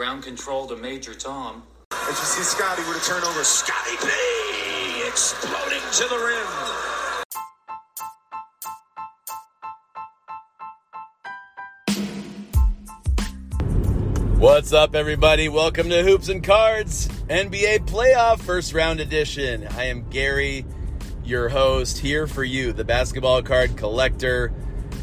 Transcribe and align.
Ground 0.00 0.22
control 0.22 0.66
to 0.66 0.76
Major 0.76 1.12
Tom. 1.12 1.62
As 1.92 2.08
you 2.08 2.14
see 2.14 2.42
Scottie 2.42 2.80
with 2.88 2.96
a 2.96 3.06
turnover. 3.06 3.44
Scotty 3.44 3.98
P 4.00 5.06
exploding 5.06 5.82
to 5.92 6.08
the 6.08 6.16
rim. 14.24 14.40
What's 14.40 14.72
up, 14.72 14.94
everybody? 14.94 15.50
Welcome 15.50 15.90
to 15.90 16.02
Hoops 16.02 16.30
and 16.30 16.42
Cards 16.42 17.08
NBA 17.28 17.86
Playoff 17.86 18.40
First 18.40 18.72
Round 18.72 19.00
Edition. 19.00 19.68
I 19.72 19.88
am 19.88 20.08
Gary, 20.08 20.64
your 21.24 21.50
host, 21.50 21.98
here 21.98 22.26
for 22.26 22.42
you, 22.42 22.72
the 22.72 22.84
basketball 22.84 23.42
card 23.42 23.76
collector 23.76 24.50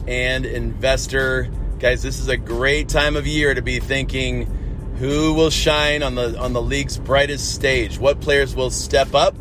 and 0.07 0.43
investor. 0.43 1.51
Guys, 1.77 2.01
this 2.01 2.17
is 2.19 2.29
a 2.29 2.37
great 2.37 2.89
time 2.89 3.15
of 3.15 3.27
year 3.27 3.53
to 3.53 3.61
be 3.61 3.79
thinking 3.79 4.56
who 4.97 5.33
will 5.33 5.49
shine 5.49 6.01
on 6.03 6.15
the 6.15 6.37
on 6.39 6.53
the 6.53 6.61
league's 6.61 6.97
brightest 6.97 7.53
stage. 7.53 7.99
What 7.99 8.19
players 8.19 8.55
will 8.55 8.71
step 8.71 9.13
up, 9.13 9.35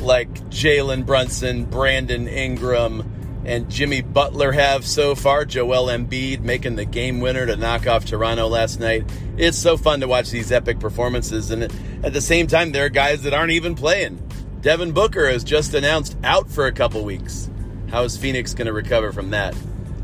like 0.00 0.32
Jalen 0.50 1.06
Brunson, 1.06 1.64
Brandon 1.64 2.28
Ingram, 2.28 3.42
and 3.44 3.70
Jimmy 3.70 4.02
Butler 4.02 4.52
have 4.52 4.86
so 4.86 5.14
far. 5.14 5.44
Joel 5.44 5.86
Embiid 5.86 6.40
making 6.40 6.76
the 6.76 6.84
game 6.84 7.20
winner 7.20 7.46
to 7.46 7.56
knock 7.56 7.86
off 7.86 8.04
Toronto 8.04 8.48
last 8.48 8.80
night. 8.80 9.10
It's 9.38 9.58
so 9.58 9.76
fun 9.76 10.00
to 10.00 10.08
watch 10.08 10.30
these 10.30 10.52
epic 10.52 10.78
performances, 10.78 11.50
and 11.50 11.64
at 12.04 12.12
the 12.12 12.20
same 12.20 12.46
time, 12.46 12.72
there 12.72 12.84
are 12.84 12.90
guys 12.90 13.22
that 13.22 13.32
aren't 13.34 13.52
even 13.52 13.74
playing. 13.74 14.22
Devin 14.60 14.92
Booker 14.92 15.26
has 15.26 15.42
just 15.42 15.72
announced 15.72 16.18
out 16.22 16.50
for 16.50 16.66
a 16.66 16.72
couple 16.72 17.02
weeks. 17.02 17.48
How 17.90 18.04
is 18.04 18.18
Phoenix 18.18 18.52
going 18.52 18.66
to 18.66 18.74
recover 18.74 19.10
from 19.10 19.30
that? 19.30 19.54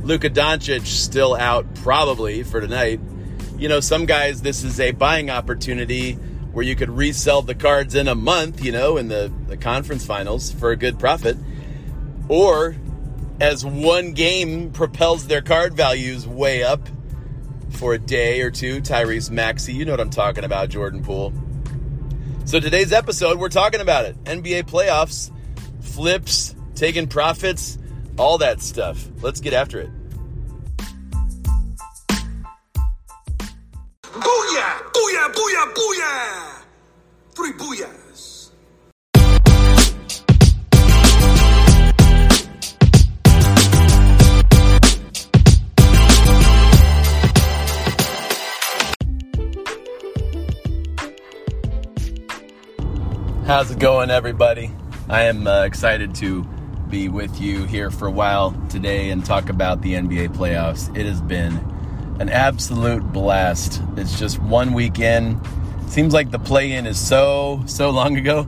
Luka 0.02 0.30
Doncic 0.30 0.86
still 0.86 1.34
out 1.34 1.66
probably 1.77 2.42
for 2.42 2.61
tonight. 2.61 3.00
You 3.59 3.69
know, 3.69 3.80
some 3.80 4.05
guys, 4.05 4.42
this 4.42 4.62
is 4.62 4.78
a 4.80 4.92
buying 4.92 5.30
opportunity 5.30 6.12
where 6.52 6.64
you 6.64 6.77
could 6.77 6.91
resell 6.91 7.42
the 7.42 7.55
cards 7.55 7.95
in 7.95 8.06
a 8.06 8.14
month, 8.14 8.62
you 8.62 8.72
know, 8.72 8.97
in 8.97 9.08
the, 9.08 9.33
the 9.47 9.56
conference 9.56 10.05
finals 10.05 10.53
for 10.53 10.70
a 10.70 10.77
good 10.77 10.98
profit. 10.98 11.36
Or 12.28 12.77
as 13.41 13.64
one 13.64 14.12
game 14.12 14.72
propels 14.72 15.27
their 15.27 15.42
card 15.42 15.75
values 15.75 16.27
way 16.27 16.62
up 16.62 16.89
for 17.70 17.94
a 17.94 17.98
day 17.98 18.42
or 18.42 18.50
two, 18.50 18.81
Tyrese 18.81 19.31
Maxey, 19.31 19.72
you 19.72 19.84
know 19.84 19.92
what 19.92 20.00
I'm 20.00 20.11
talking 20.11 20.44
about, 20.44 20.69
Jordan 20.69 21.03
Poole. 21.03 21.33
So 22.44 22.61
today's 22.61 22.92
episode, 22.92 23.38
we're 23.38 23.48
talking 23.48 23.81
about 23.81 24.05
it. 24.05 24.22
NBA 24.25 24.64
playoffs, 24.64 25.31
flips, 25.81 26.55
taking 26.75 27.06
profits, 27.06 27.78
all 28.19 28.38
that 28.38 28.61
stuff. 28.61 29.09
Let's 29.20 29.41
get 29.41 29.53
after 29.53 29.81
it. 29.81 29.91
Booyah! 34.17 34.92
Booyah! 34.95 35.33
Booyah! 35.34 35.75
Booyah! 35.75 36.62
Three 37.34 37.53
booyahs. 37.53 38.50
How's 53.44 53.70
it 53.70 53.78
going, 53.78 54.11
everybody? 54.11 54.70
I 55.11 55.25
am 55.25 55.47
uh, 55.47 55.64
excited 55.64 56.14
to 56.17 56.42
be 56.89 57.11
with 57.11 57.39
you 57.39 57.64
here 57.64 57.91
for 57.91 58.09
a 58.09 58.11
while 58.11 58.53
today 58.70 59.11
and 59.11 59.22
talk 59.25 59.50
about 59.50 59.83
the 59.83 59.92
NBA 59.92 60.34
playoffs. 60.34 60.97
It 60.97 61.05
has 61.05 61.20
been 61.20 61.75
an 62.19 62.28
absolute 62.28 63.03
blast. 63.12 63.83
It's 63.97 64.19
just 64.19 64.39
one 64.41 64.72
weekend. 64.72 65.41
Seems 65.89 66.12
like 66.12 66.31
the 66.31 66.39
play 66.39 66.72
in 66.72 66.86
is 66.86 66.98
so, 66.98 67.62
so 67.67 67.91
long 67.91 68.17
ago. 68.17 68.47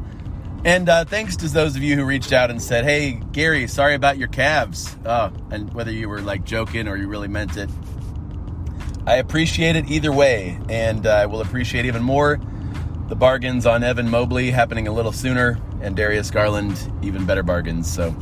And 0.65 0.89
uh, 0.89 1.05
thanks 1.05 1.37
to 1.37 1.49
those 1.49 1.77
of 1.77 1.83
you 1.83 1.95
who 1.95 2.05
reached 2.05 2.33
out 2.33 2.51
and 2.51 2.61
said, 2.61 2.85
hey, 2.85 3.21
Gary, 3.33 3.69
sorry 3.69 3.95
about 3.95 4.19
your 4.19 4.29
Cavs. 4.29 4.97
Oh, 5.07 5.33
and 5.51 5.73
whether 5.73 5.93
you 5.93 6.09
were 6.09 6.21
like 6.21 6.45
joking 6.45 6.89
or 6.89 6.97
you 6.97 7.07
really 7.09 7.29
meant 7.29 7.57
it. 7.57 7.71
I 9.07 9.17
appreciate 9.17 9.77
it 9.77 9.89
either 9.89 10.13
way. 10.13 10.59
And 10.69 11.07
uh, 11.07 11.11
I 11.11 11.27
will 11.27 11.41
appreciate 11.41 11.85
even 11.85 12.03
more 12.03 12.41
the 13.09 13.17
bargains 13.17 13.65
on 13.65 13.83
Evan 13.83 14.11
Mobley 14.11 14.51
happening 14.51 14.87
a 14.87 14.93
little 14.93 15.13
sooner, 15.13 15.59
and 15.81 15.97
Darius 15.97 16.31
Garland, 16.31 16.93
even 17.03 17.25
better 17.25 17.43
bargains. 17.43 17.91
So, 17.91 18.15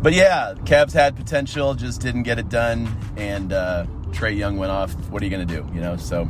but 0.00 0.12
yeah, 0.12 0.54
Cavs 0.64 0.92
had 0.92 1.16
potential, 1.16 1.74
just 1.74 2.00
didn't 2.00 2.22
get 2.22 2.38
it 2.38 2.48
done, 2.48 2.88
and 3.16 3.52
uh, 3.52 3.86
Trae 4.12 4.36
Young 4.36 4.56
went 4.56 4.72
off. 4.72 4.92
What 5.10 5.22
are 5.22 5.24
you 5.24 5.30
going 5.30 5.46
to 5.46 5.54
do? 5.54 5.66
You 5.74 5.80
know, 5.80 5.96
so 5.96 6.28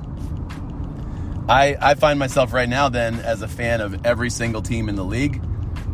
I 1.49 1.77
I 1.81 1.95
find 1.95 2.19
myself 2.19 2.53
right 2.53 2.69
now 2.69 2.89
then 2.89 3.21
as 3.21 3.43
a 3.43 3.49
fan 3.49 3.81
of 3.81 4.05
every 4.07 4.31
single 4.31 4.63
team 4.63 4.89
in 4.89 4.97
the 4.97 5.05
league. 5.05 5.43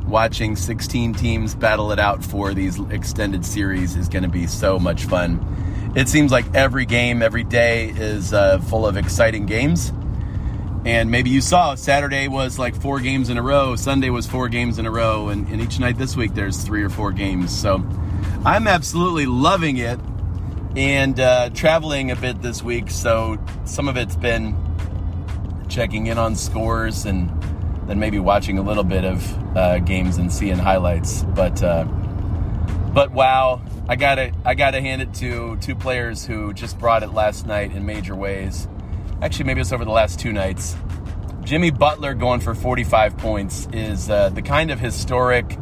Watching 0.07 0.55
16 0.55 1.15
teams 1.15 1.55
battle 1.55 1.91
it 1.91 1.99
out 1.99 2.23
for 2.23 2.53
these 2.53 2.79
extended 2.91 3.45
series 3.45 3.97
is 3.97 4.09
going 4.09 4.23
to 4.23 4.29
be 4.29 4.47
so 4.47 4.79
much 4.79 5.05
fun. 5.05 5.93
It 5.97 6.09
seems 6.09 6.31
like 6.31 6.45
every 6.55 6.85
game, 6.85 7.23
every 7.23 7.45
day 7.45 7.89
is 7.89 8.35
uh, 8.35 8.59
full 8.59 8.87
of 8.87 8.97
exciting 8.97 9.47
games. 9.47 9.93
And 10.85 11.11
maybe 11.11 11.31
you 11.31 11.41
saw 11.41 11.75
Saturday 11.77 12.29
was 12.29 12.59
like 12.59 12.75
four 12.75 13.01
games 13.01 13.31
in 13.31 13.39
a 13.39 13.43
row, 13.43 13.77
Sunday 13.77 14.11
was 14.11 14.27
four 14.27 14.49
games 14.49 14.79
in 14.79 14.85
a 14.85 14.91
row, 14.91 15.31
and, 15.31 15.49
and 15.49 15.63
each 15.63 15.79
night 15.79 15.97
this 15.97 16.15
week 16.15 16.35
there's 16.35 16.63
three 16.63 16.83
or 16.83 16.91
four 16.91 17.11
games. 17.11 17.57
So 17.57 17.83
I'm 18.45 18.67
absolutely 18.67 19.25
loving 19.25 19.79
it 19.79 19.99
and 20.77 21.19
uh, 21.21 21.51
traveling 21.51 22.11
a 22.11 22.17
bit 22.17 22.43
this 22.43 22.63
week. 22.63 22.91
So 22.91 23.39
some 23.65 23.89
of 23.89 23.97
it's 23.97 24.17
been 24.17 24.57
checking 25.69 26.07
in 26.07 26.19
on 26.19 26.37
scores 26.37 27.07
and 27.07 27.31
then 27.87 27.99
maybe 27.99 28.19
watching 28.19 28.59
a 28.59 28.63
little 28.63 28.85
bit 28.85 29.05
of 29.05 29.57
uh, 29.57 29.79
games 29.79 30.19
and 30.19 30.33
seeing 30.33 30.59
highlights. 30.59 31.23
But 31.23 31.63
uh, 31.63 31.85
but 31.85 33.13
wow, 33.13 33.63
I 33.89 33.97
gotta 33.97 34.33
I 34.45 34.55
gotta 34.55 34.81
hand 34.81 35.03
it 35.03 35.15
to 35.15 35.57
two 35.59 35.75
players 35.75 36.25
who 36.25 36.53
just 36.53 36.79
brought 36.79 37.03
it 37.03 37.13
last 37.13 37.47
night 37.47 37.73
in 37.73 37.85
major 37.85 38.15
ways 38.15 38.69
actually 39.25 39.47
maybe 39.47 39.61
it's 39.61 39.73
over 39.73 39.85
the 39.85 39.91
last 39.91 40.21
two 40.21 40.33
nights. 40.33 40.77
Jimmy 41.45 41.71
Butler 41.71 42.15
going 42.15 42.41
for 42.41 42.55
45 42.55 43.17
points 43.17 43.69
is 43.73 44.09
uh, 44.11 44.29
the 44.31 44.43
kind 44.43 44.71
of 44.71 44.81
historic, 44.81 45.59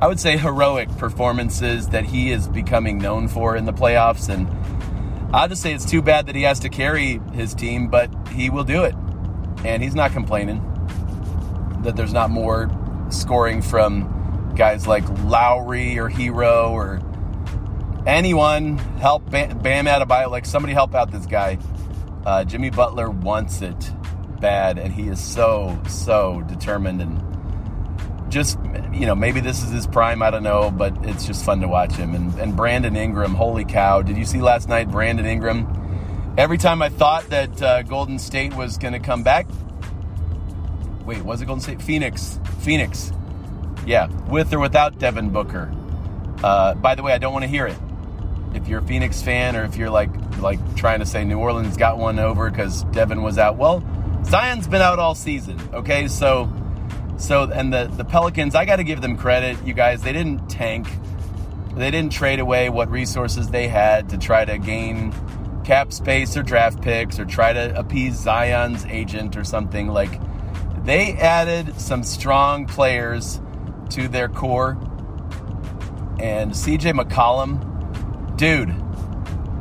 I 0.00 0.08
would 0.08 0.20
say 0.20 0.36
heroic 0.36 0.90
performances 0.98 1.88
that 1.88 2.04
he 2.04 2.30
is 2.30 2.48
becoming 2.48 2.98
known 2.98 3.28
for 3.28 3.56
in 3.56 3.64
the 3.64 3.72
playoffs. 3.72 4.28
And 4.28 4.46
I'll 5.34 5.48
just 5.48 5.62
say 5.62 5.72
it's 5.72 5.86
too 5.86 6.02
bad 6.02 6.26
that 6.26 6.34
he 6.34 6.42
has 6.42 6.60
to 6.60 6.68
carry 6.68 7.18
his 7.32 7.54
team, 7.54 7.88
but 7.88 8.10
he 8.28 8.50
will 8.50 8.64
do 8.64 8.84
it. 8.84 8.94
And 9.64 9.82
he's 9.82 9.94
not 9.94 10.12
complaining 10.12 10.62
that 11.82 11.96
there's 11.96 12.12
not 12.12 12.30
more 12.30 12.70
scoring 13.10 13.62
from 13.62 14.52
guys 14.54 14.86
like 14.86 15.08
Lowry 15.24 15.98
or 15.98 16.10
Herro 16.10 16.70
or 16.70 17.00
anyone. 18.06 18.76
Help 18.98 19.30
Bam, 19.30 19.58
Bam 19.58 19.86
Adebayo, 19.86 20.30
like 20.30 20.44
somebody 20.44 20.74
help 20.74 20.94
out 20.94 21.10
this 21.10 21.26
guy. 21.26 21.58
Uh, 22.26 22.44
Jimmy 22.44 22.70
Butler 22.70 23.08
wants 23.08 23.62
it 23.62 23.92
bad, 24.40 24.78
and 24.78 24.92
he 24.92 25.08
is 25.08 25.22
so, 25.22 25.80
so 25.88 26.42
determined. 26.42 27.00
And 27.00 27.25
just, 28.36 28.58
you 28.92 29.06
know, 29.06 29.14
maybe 29.14 29.40
this 29.40 29.62
is 29.62 29.70
his 29.70 29.86
prime. 29.86 30.22
I 30.22 30.30
don't 30.30 30.42
know, 30.42 30.70
but 30.70 30.94
it's 31.06 31.26
just 31.26 31.42
fun 31.42 31.60
to 31.62 31.68
watch 31.68 31.94
him. 31.94 32.14
And, 32.14 32.38
and 32.38 32.54
Brandon 32.54 32.94
Ingram, 32.94 33.34
holy 33.34 33.64
cow. 33.64 34.02
Did 34.02 34.18
you 34.18 34.26
see 34.26 34.42
last 34.42 34.68
night, 34.68 34.90
Brandon 34.90 35.24
Ingram? 35.24 36.34
Every 36.36 36.58
time 36.58 36.82
I 36.82 36.90
thought 36.90 37.30
that 37.30 37.62
uh, 37.62 37.80
Golden 37.82 38.18
State 38.18 38.54
was 38.54 38.76
going 38.76 38.92
to 38.92 38.98
come 38.98 39.22
back, 39.22 39.46
wait, 41.06 41.22
was 41.22 41.40
it 41.40 41.46
Golden 41.46 41.62
State? 41.62 41.80
Phoenix. 41.80 42.38
Phoenix. 42.60 43.10
Yeah, 43.86 44.08
with 44.28 44.52
or 44.52 44.58
without 44.58 44.98
Devin 44.98 45.30
Booker. 45.30 45.72
Uh, 46.44 46.74
by 46.74 46.94
the 46.94 47.02
way, 47.02 47.14
I 47.14 47.18
don't 47.18 47.32
want 47.32 47.44
to 47.44 47.48
hear 47.48 47.66
it 47.66 47.78
if 48.52 48.68
you're 48.68 48.80
a 48.80 48.86
Phoenix 48.86 49.22
fan 49.22 49.56
or 49.56 49.64
if 49.64 49.76
you're 49.76 49.90
like 49.90 50.10
like 50.40 50.58
trying 50.76 50.98
to 50.98 51.06
say 51.06 51.24
New 51.24 51.38
Orleans 51.38 51.78
got 51.78 51.96
one 51.96 52.18
over 52.18 52.50
because 52.50 52.84
Devin 52.84 53.22
was 53.22 53.38
out. 53.38 53.56
Well, 53.56 53.82
Zion's 54.26 54.66
been 54.68 54.82
out 54.82 54.98
all 54.98 55.14
season. 55.14 55.58
Okay, 55.72 56.08
so 56.08 56.52
so 57.16 57.50
and 57.50 57.72
the 57.72 57.86
the 57.86 58.04
Pelicans, 58.04 58.54
I 58.54 58.64
got 58.64 58.76
to 58.76 58.84
give 58.84 59.00
them 59.00 59.16
credit, 59.16 59.56
you 59.64 59.74
guys. 59.74 60.02
They 60.02 60.12
didn't 60.12 60.48
tank. 60.48 60.86
They 61.74 61.90
didn't 61.90 62.12
trade 62.12 62.40
away 62.40 62.70
what 62.70 62.90
resources 62.90 63.48
they 63.48 63.68
had 63.68 64.08
to 64.10 64.18
try 64.18 64.44
to 64.44 64.58
gain 64.58 65.12
cap 65.64 65.92
space 65.92 66.36
or 66.36 66.42
draft 66.42 66.80
picks 66.80 67.18
or 67.18 67.24
try 67.24 67.52
to 67.52 67.78
appease 67.78 68.14
Zion's 68.14 68.84
agent 68.86 69.36
or 69.36 69.44
something. 69.44 69.88
Like 69.88 70.20
they 70.84 71.12
added 71.14 71.78
some 71.80 72.02
strong 72.02 72.66
players 72.66 73.40
to 73.90 74.08
their 74.08 74.28
core. 74.28 74.78
And 76.18 76.52
CJ 76.52 76.98
McCollum, 76.98 78.36
dude, 78.38 78.74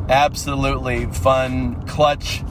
absolutely 0.09 1.07
fun, 1.07 1.85
clutch 1.87 2.43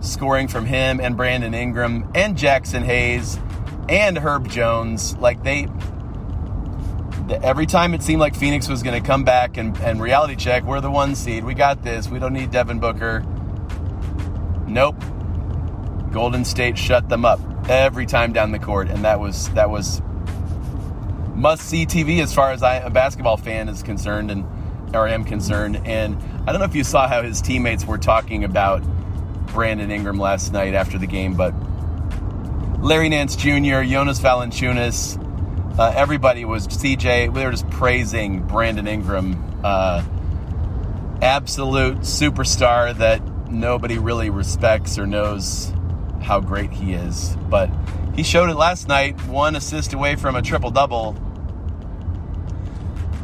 scoring 0.00 0.48
from 0.48 0.66
him 0.66 1.00
and 1.00 1.16
Brandon 1.16 1.52
Ingram 1.52 2.10
and 2.14 2.36
Jaxson 2.36 2.84
Hayes 2.84 3.38
and 3.90 4.16
Herb 4.16 4.48
Jones. 4.48 5.16
Like 5.16 5.42
they, 5.42 5.68
every 7.42 7.66
time 7.66 7.92
it 7.92 8.02
seemed 8.02 8.20
like 8.20 8.34
Phoenix 8.34 8.68
was 8.68 8.82
going 8.82 9.00
to 9.00 9.06
come 9.06 9.24
back 9.24 9.56
and, 9.58 9.76
and 9.78 10.00
reality 10.00 10.36
check, 10.36 10.64
we're 10.64 10.80
the 10.80 10.90
one 10.90 11.14
seed. 11.14 11.44
We 11.44 11.54
got 11.54 11.82
this. 11.82 12.08
We 12.08 12.18
don't 12.18 12.32
need 12.32 12.50
Devin 12.50 12.78
Booker. 12.78 13.24
Nope. 14.66 14.96
Golden 16.12 16.44
State 16.44 16.78
shut 16.78 17.08
them 17.08 17.24
up 17.24 17.40
every 17.68 18.06
time 18.06 18.32
down 18.32 18.52
the 18.52 18.58
court, 18.58 18.88
and 18.88 19.04
that 19.04 19.20
was 19.20 19.48
that 19.50 19.70
was 19.70 20.00
must 21.34 21.62
see 21.62 21.86
TV 21.86 22.20
as 22.20 22.34
far 22.34 22.50
as 22.50 22.62
I, 22.62 22.76
a 22.76 22.90
basketball 22.90 23.36
fan 23.36 23.68
is 23.68 23.82
concerned, 23.82 24.30
and 24.30 24.44
or 24.94 25.06
am 25.06 25.24
concerned. 25.24 25.80
And 25.84 26.16
I 26.46 26.52
don't 26.52 26.58
know 26.58 26.66
if 26.66 26.74
you 26.74 26.84
saw 26.84 27.06
how 27.06 27.22
his 27.22 27.40
teammates 27.40 27.84
were 27.84 27.98
talking 27.98 28.42
about 28.42 28.82
Brandon 29.46 29.90
Ingram 29.90 30.18
last 30.18 30.52
night 30.52 30.74
after 30.74 30.98
the 30.98 31.06
game, 31.06 31.34
but 31.34 31.54
Larry 32.80 33.10
Nance 33.10 33.36
Jr., 33.36 33.82
Jonas 33.82 34.20
Valanciunas, 34.20 35.18
uh, 35.78 35.92
everybody 35.94 36.46
was 36.46 36.66
CJ. 36.66 37.34
They 37.34 37.44
were 37.44 37.50
just 37.50 37.68
praising 37.68 38.40
Brandon 38.46 38.86
Ingram, 38.86 39.60
uh, 39.62 40.02
absolute 41.20 41.98
superstar 41.98 42.96
that 42.96 43.22
nobody 43.50 43.98
really 43.98 44.30
respects 44.30 44.98
or 44.98 45.06
knows 45.06 45.74
how 46.22 46.40
great 46.40 46.72
he 46.72 46.94
is. 46.94 47.36
But 47.50 47.70
he 48.14 48.22
showed 48.22 48.48
it 48.48 48.56
last 48.56 48.88
night, 48.88 49.20
one 49.26 49.56
assist 49.56 49.92
away 49.92 50.16
from 50.16 50.34
a 50.34 50.40
triple 50.40 50.70
double. 50.70 51.16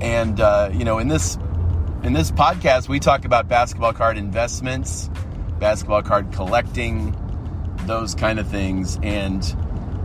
And 0.02 0.38
uh, 0.38 0.70
you 0.74 0.84
know, 0.84 0.98
in 0.98 1.08
this 1.08 1.38
in 2.02 2.12
this 2.12 2.30
podcast, 2.30 2.90
we 2.90 3.00
talk 3.00 3.24
about 3.24 3.48
basketball 3.48 3.94
card 3.94 4.18
investments, 4.18 5.08
basketball 5.58 6.02
card 6.02 6.30
collecting, 6.32 7.16
those 7.86 8.14
kind 8.14 8.38
of 8.38 8.48
things. 8.48 8.98
And 9.02 9.42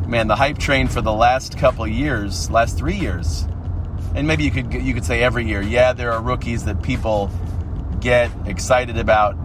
man, 0.07 0.27
the 0.27 0.35
hype 0.35 0.57
train 0.57 0.87
for 0.87 1.01
the 1.01 1.13
last 1.13 1.57
couple 1.57 1.87
years, 1.87 2.49
last 2.51 2.77
three 2.77 2.97
years, 2.97 3.47
and 4.15 4.27
maybe 4.27 4.43
you 4.43 4.51
could 4.51 4.73
you 4.73 4.93
could 4.93 5.05
say 5.05 5.23
every 5.23 5.45
year. 5.45 5.61
Yeah, 5.61 5.93
there 5.93 6.11
are 6.11 6.21
rookies 6.21 6.65
that 6.65 6.83
people 6.83 7.31
get 7.99 8.31
excited 8.45 8.97
about, 8.97 9.37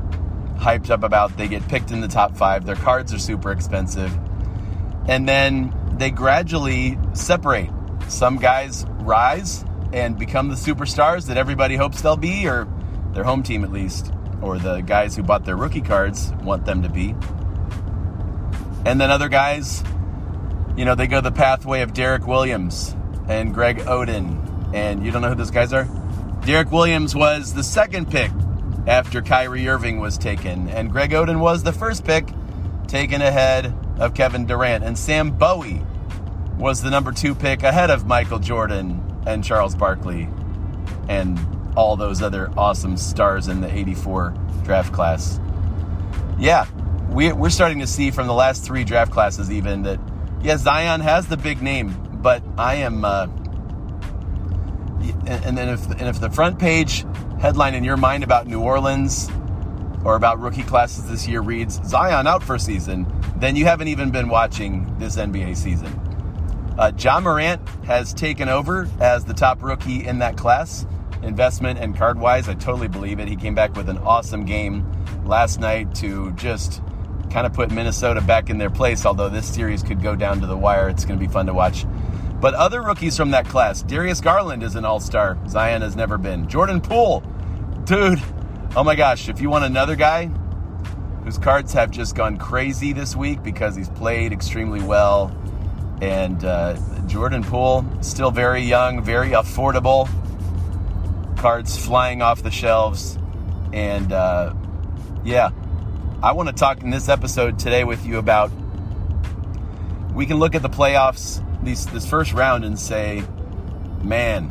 hyped 0.59 0.91
up 0.91 1.03
about. 1.03 1.37
They 1.37 1.49
get 1.49 1.67
picked 1.69 1.91
in 1.91 2.01
the 2.01 2.09
top 2.09 2.37
five. 2.37 2.67
Their 2.67 2.77
cards 2.77 3.15
are 3.15 3.19
super 3.19 3.53
expensive, 3.53 4.13
and 5.09 5.29
then 5.29 5.73
they 5.99 6.11
gradually 6.11 6.99
separate. 7.13 7.71
Some 8.09 8.37
guys 8.37 8.85
rise 9.01 9.65
and 9.93 10.19
become 10.19 10.49
the 10.49 10.57
superstars 10.57 11.27
that 11.27 11.37
everybody 11.37 11.77
hopes 11.77 12.03
they'll 12.03 12.17
be, 12.17 12.49
or 12.49 12.67
their 13.13 13.25
home 13.25 13.43
team 13.43 13.63
at 13.65 13.73
least, 13.73 14.13
or 14.43 14.59
the 14.59 14.81
guys 14.81 15.15
who 15.15 15.23
bought 15.23 15.45
their 15.45 15.57
rookie 15.57 15.81
cards 15.81 16.33
want 16.43 16.65
them 16.67 16.83
to 16.83 16.89
be. 16.89 17.15
And 18.87 19.01
then 19.01 19.11
other 19.11 19.29
guys, 19.29 19.83
you 20.77 20.85
know, 20.85 20.95
they 20.95 21.09
go 21.09 21.21
the 21.21 21.33
pathway 21.33 21.81
of 21.81 21.93
Derrick 21.93 22.25
Williams 22.25 22.95
and 23.29 23.53
Greg 23.53 23.79
Oden. 23.79 24.73
And 24.73 25.05
you 25.05 25.11
don't 25.11 25.23
know 25.23 25.31
who 25.31 25.35
those 25.35 25.51
guys 25.51 25.73
are? 25.73 25.89
Derrick 26.45 26.71
Williams 26.71 27.13
was 27.13 27.53
the 27.53 27.65
second 27.65 28.09
pick 28.09 28.31
after 28.87 29.23
Kyrie 29.23 29.67
Irving 29.67 29.99
was 29.99 30.17
taken, 30.17 30.69
and 30.69 30.93
Greg 30.93 31.11
Oden 31.11 31.41
was 31.41 31.65
the 31.65 31.73
first 31.73 32.05
pick 32.05 32.29
taken 32.87 33.21
ahead 33.21 33.75
of 33.99 34.15
Kevin 34.15 34.47
Durant. 34.47 34.85
And 34.85 34.97
Sam 34.97 35.33
Bowie 35.33 35.83
was 36.57 36.81
the 36.81 36.91
number 36.91 37.11
two 37.11 37.35
pick 37.35 37.65
ahead 37.65 37.91
of 37.91 38.07
Michael 38.07 38.39
Jordan 38.39 39.03
and 39.27 39.43
Charles 39.43 39.75
Barkley 39.75 40.29
and 41.09 41.41
all 41.77 41.97
those 41.97 42.23
other 42.23 42.53
awesome 42.57 42.97
stars 42.97 43.49
in 43.49 43.61
the 43.61 43.77
84 43.77 44.31
draft 44.63 44.93
class. 44.93 45.41
Yeah, 46.39 46.67
we, 47.17 47.33
we're 47.33 47.49
starting 47.49 47.79
to 47.79 47.87
see 47.87 48.11
from 48.11 48.27
the 48.27 48.35
last 48.35 48.63
three 48.63 48.85
draft 48.85 49.11
classes, 49.11 49.51
even 49.51 49.85
that, 49.85 49.99
yeah, 50.43 50.59
Zion 50.59 51.01
has 51.01 51.27
the 51.27 51.39
big 51.39 51.63
name, 51.63 51.97
but 52.21 52.43
I 52.59 52.75
am. 52.77 53.07
Uh, 53.07 53.27
and 55.27 55.57
then 55.57 55.71
if 55.71 55.91
and 55.93 56.03
if 56.03 56.21
the 56.21 56.31
front 56.31 56.59
page 56.59 57.07
headline 57.41 57.75
in 57.75 57.85
your 57.85 57.97
mind 57.97 58.23
about 58.23 58.47
New 58.47 58.61
Orleans 58.61 59.31
or 60.05 60.15
about 60.15 60.41
rookie 60.41 60.63
classes 60.63 61.09
this 61.09 61.27
year 61.27 61.41
reads 61.41 61.81
Zion 61.89 62.27
out 62.27 62.43
for 62.43 62.59
season, 62.59 63.07
then 63.37 63.57
you 63.57 63.65
haven't 63.65 63.89
even 63.89 64.11
been 64.11 64.29
watching 64.29 64.95
this 64.99 65.17
NBA 65.17 65.57
season. 65.57 65.89
Uh, 66.79 66.93
Ja 66.99 67.19
Morant 67.19 67.67
has 67.87 68.13
taken 68.13 68.51
over 68.51 68.89
as 69.01 69.25
the 69.25 69.35
top 69.35 69.63
rookie 69.63 70.07
in 70.07 70.19
that 70.19 70.37
class, 70.37 70.85
investment 71.23 71.79
and 71.79 71.97
card 71.97 72.19
wise. 72.19 72.47
I 72.47 72.55
totally 72.55 72.89
believe 72.89 73.21
it. 73.21 73.27
He 73.27 73.37
came 73.37 73.55
back 73.55 73.75
with 73.75 73.89
an 73.89 73.99
awesome 73.99 74.45
game 74.45 74.85
last 75.25 75.61
night 75.61 75.95
to 75.97 76.33
just 76.33 76.83
kind 77.31 77.47
of 77.47 77.53
put 77.53 77.71
Minnesota 77.71 78.21
back 78.21 78.51
in 78.51 78.59
their 78.59 78.71
place, 78.71 79.05
although 79.05 79.29
this 79.29 79.47
series 79.47 79.83
could 79.83 80.03
go 80.03 80.17
down 80.17 80.41
to 80.41 80.47
the 80.47 80.57
wire. 80.57 80.89
It's 80.89 81.05
going 81.05 81.19
to 81.19 81.25
be 81.25 81.31
fun 81.31 81.47
to 81.47 81.55
watch. 81.55 81.85
But 82.41 82.55
other 82.55 82.83
rookies 82.83 83.17
from 83.17 83.31
that 83.31 83.47
class, 83.47 83.83
Darius 83.83 84.21
Garland 84.21 84.63
is 84.63 84.75
an 84.75 84.85
all 84.85 85.01
star. 85.01 85.39
Zion 85.49 85.83
has 85.83 85.97
never 85.97 86.19
been. 86.19 86.49
Jordan 86.49 86.81
Poole, 86.81 87.21
dude, 87.85 88.23
oh 88.77 88.85
my 88.85 88.95
gosh, 88.95 89.29
if 89.29 89.41
you 89.41 89.49
want 89.49 89.65
another 89.65 89.97
guy 89.97 90.27
whose 91.25 91.39
cards 91.39 91.73
have 91.73 91.91
just 91.91 92.15
gone 92.15 92.37
crazy 92.37 92.93
this 92.93 93.17
week 93.17 93.43
because 93.43 93.75
he's 93.75 93.89
played 93.89 94.33
extremely 94.33 94.83
well, 94.83 95.35
and 96.01 96.45
uh, 96.45 96.77
Jordan 97.07 97.43
Poole, 97.43 97.85
still 98.01 98.31
very 98.31 98.63
young, 98.63 99.03
very 99.03 99.31
affordable, 99.31 100.09
cards 101.37 101.77
flying 101.77 102.23
off 102.23 102.43
the 102.43 102.51
shelves. 102.51 103.19
And 103.73 104.13
uh, 104.13 104.55
yeah, 105.25 105.51
I 106.23 106.33
want 106.33 106.49
to 106.49 106.55
talk 106.55 106.83
in 106.83 106.89
this 106.89 107.11
episode 107.11 107.59
today 107.59 107.85
with 107.85 108.07
you 108.07 108.17
about 108.17 108.51
we 110.15 110.25
can 110.25 110.39
look 110.39 110.55
at 110.55 110.63
the 110.63 110.71
playoffs 110.71 111.43
these 111.63 111.85
this 111.87 112.09
first 112.09 112.33
round 112.33 112.65
and 112.65 112.79
say, 112.79 113.23
man, 114.03 114.51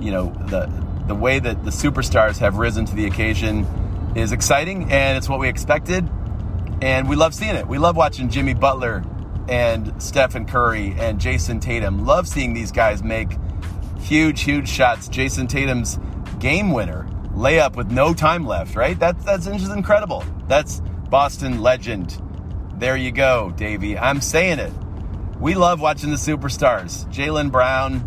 you 0.00 0.10
know 0.10 0.30
the 0.48 0.66
the 1.06 1.14
way 1.14 1.38
that 1.38 1.64
the 1.64 1.70
superstars 1.70 2.38
have 2.38 2.56
risen 2.56 2.84
to 2.86 2.94
the 2.96 3.06
occasion 3.06 3.64
is 4.16 4.32
exciting, 4.32 4.90
and 4.90 5.16
it's 5.16 5.28
what 5.28 5.38
we 5.38 5.48
expected, 5.48 6.10
and 6.82 7.08
we 7.08 7.14
love 7.14 7.32
seeing 7.32 7.54
it. 7.54 7.68
We 7.68 7.78
love 7.78 7.96
watching 7.96 8.28
Jimmy 8.28 8.54
Butler 8.54 9.04
and 9.48 10.02
Stephen 10.02 10.46
Curry 10.46 10.96
and 10.98 11.20
Jayson 11.20 11.60
Tatum. 11.60 12.04
Love 12.04 12.26
seeing 12.26 12.54
these 12.54 12.72
guys 12.72 13.04
make 13.04 13.36
huge, 14.00 14.42
huge 14.42 14.68
shots. 14.68 15.08
Jayson 15.08 15.46
Tatum's 15.46 16.00
game 16.40 16.72
winner 16.72 17.08
layup 17.34 17.76
with 17.76 17.90
no 17.90 18.14
time 18.14 18.46
left. 18.46 18.76
Right? 18.76 18.98
That's 18.98 19.24
that's 19.24 19.46
just 19.46 19.72
incredible. 19.72 20.24
That's 20.48 20.80
Boston 21.10 21.60
legend. 21.60 22.20
There 22.76 22.96
you 22.96 23.12
go, 23.12 23.52
Davey. 23.56 23.98
I'm 23.98 24.20
saying 24.20 24.58
it. 24.58 24.72
We 25.38 25.54
love 25.54 25.80
watching 25.80 26.10
the 26.10 26.16
superstars. 26.16 27.06
Jaylen 27.12 27.50
Brown. 27.50 28.06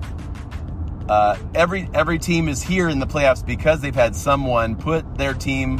Uh, 1.07 1.38
every 1.54 1.88
every 1.94 2.18
team 2.18 2.50
is 2.50 2.63
here 2.63 2.89
in 2.89 3.00
the 3.00 3.06
playoffs 3.06 3.45
because 3.45 3.81
they've 3.81 3.94
had 3.94 4.16
someone 4.16 4.75
put 4.75 5.18
their 5.18 5.33
team 5.33 5.80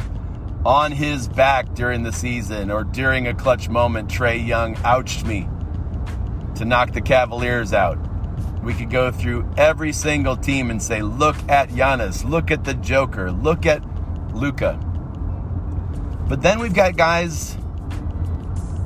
on 0.64 0.92
his 0.92 1.28
back 1.28 1.74
during 1.74 2.02
the 2.02 2.12
season 2.12 2.70
or 2.70 2.84
during 2.84 3.26
a 3.26 3.34
clutch 3.34 3.68
moment. 3.68 4.08
Trae 4.08 4.46
Young 4.46 4.76
ouched 4.84 5.24
me 5.26 5.48
to 6.56 6.64
knock 6.64 6.92
the 6.92 7.00
Cavaliers 7.00 7.72
out. 7.72 7.98
We 8.66 8.74
could 8.74 8.90
go 8.90 9.12
through 9.12 9.48
every 9.56 9.92
single 9.92 10.36
team 10.36 10.72
and 10.72 10.82
say, 10.82 11.00
look 11.00 11.36
at 11.48 11.68
Giannis, 11.68 12.28
look 12.28 12.50
at 12.50 12.64
the 12.64 12.74
Joker, 12.74 13.30
look 13.30 13.64
at 13.64 13.80
Luka. 14.34 14.74
But 16.28 16.42
then 16.42 16.58
we've 16.58 16.74
got 16.74 16.96
guys, 16.96 17.56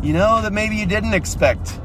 you 0.02 0.12
know, 0.12 0.42
that 0.42 0.52
maybe 0.52 0.76
you 0.76 0.84
didn't 0.84 1.14
expect 1.14 1.80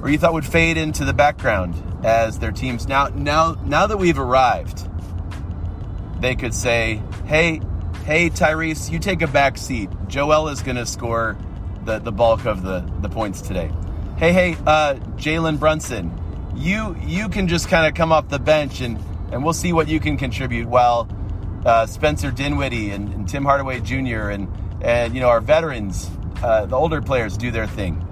or 0.00 0.08
you 0.08 0.16
thought 0.16 0.32
would 0.32 0.46
fade 0.46 0.78
into 0.78 1.04
the 1.04 1.12
background 1.12 1.74
as 2.06 2.38
their 2.38 2.52
teams. 2.52 2.88
Now 2.88 3.08
now 3.08 3.58
now 3.66 3.86
that 3.86 3.98
we've 3.98 4.18
arrived 4.18 4.88
they 6.22 6.36
could 6.36 6.54
say 6.54 7.02
hey 7.26 7.60
hey 8.06 8.30
tyrese 8.30 8.90
you 8.90 8.98
take 8.98 9.20
a 9.20 9.26
back 9.26 9.58
seat. 9.58 9.90
Joel 10.06 10.48
is 10.48 10.62
going 10.62 10.76
to 10.76 10.86
score 10.86 11.36
the, 11.84 11.98
the 11.98 12.12
bulk 12.12 12.46
of 12.46 12.62
the, 12.62 12.80
the 13.02 13.10
points 13.10 13.42
today. 13.42 13.70
Hey 14.16 14.32
hey 14.32 14.56
uh, 14.66 14.94
jalen 15.16 15.58
brunson 15.58 16.18
you 16.56 16.96
you 17.00 17.28
can 17.28 17.48
just 17.48 17.68
kind 17.68 17.86
of 17.86 17.94
come 17.94 18.12
off 18.12 18.28
the 18.28 18.38
bench 18.38 18.80
and 18.80 18.98
and 19.32 19.44
we'll 19.44 19.52
see 19.52 19.72
what 19.72 19.88
you 19.88 20.00
can 20.00 20.16
contribute 20.16 20.66
while 20.68 21.08
uh, 21.64 21.86
spencer 21.86 22.30
dinwiddie 22.30 22.90
and, 22.90 23.12
and, 23.12 23.28
tim 23.28 23.44
hardaway 23.44 23.80
jr 23.80 24.30
and 24.30 24.48
and 24.80 25.14
you 25.14 25.20
know 25.20 25.28
our 25.28 25.40
veterans 25.40 26.10
uh, 26.42 26.66
the 26.66 26.76
older 26.76 27.02
players 27.02 27.36
do 27.36 27.50
their 27.50 27.66
thing 27.66 28.04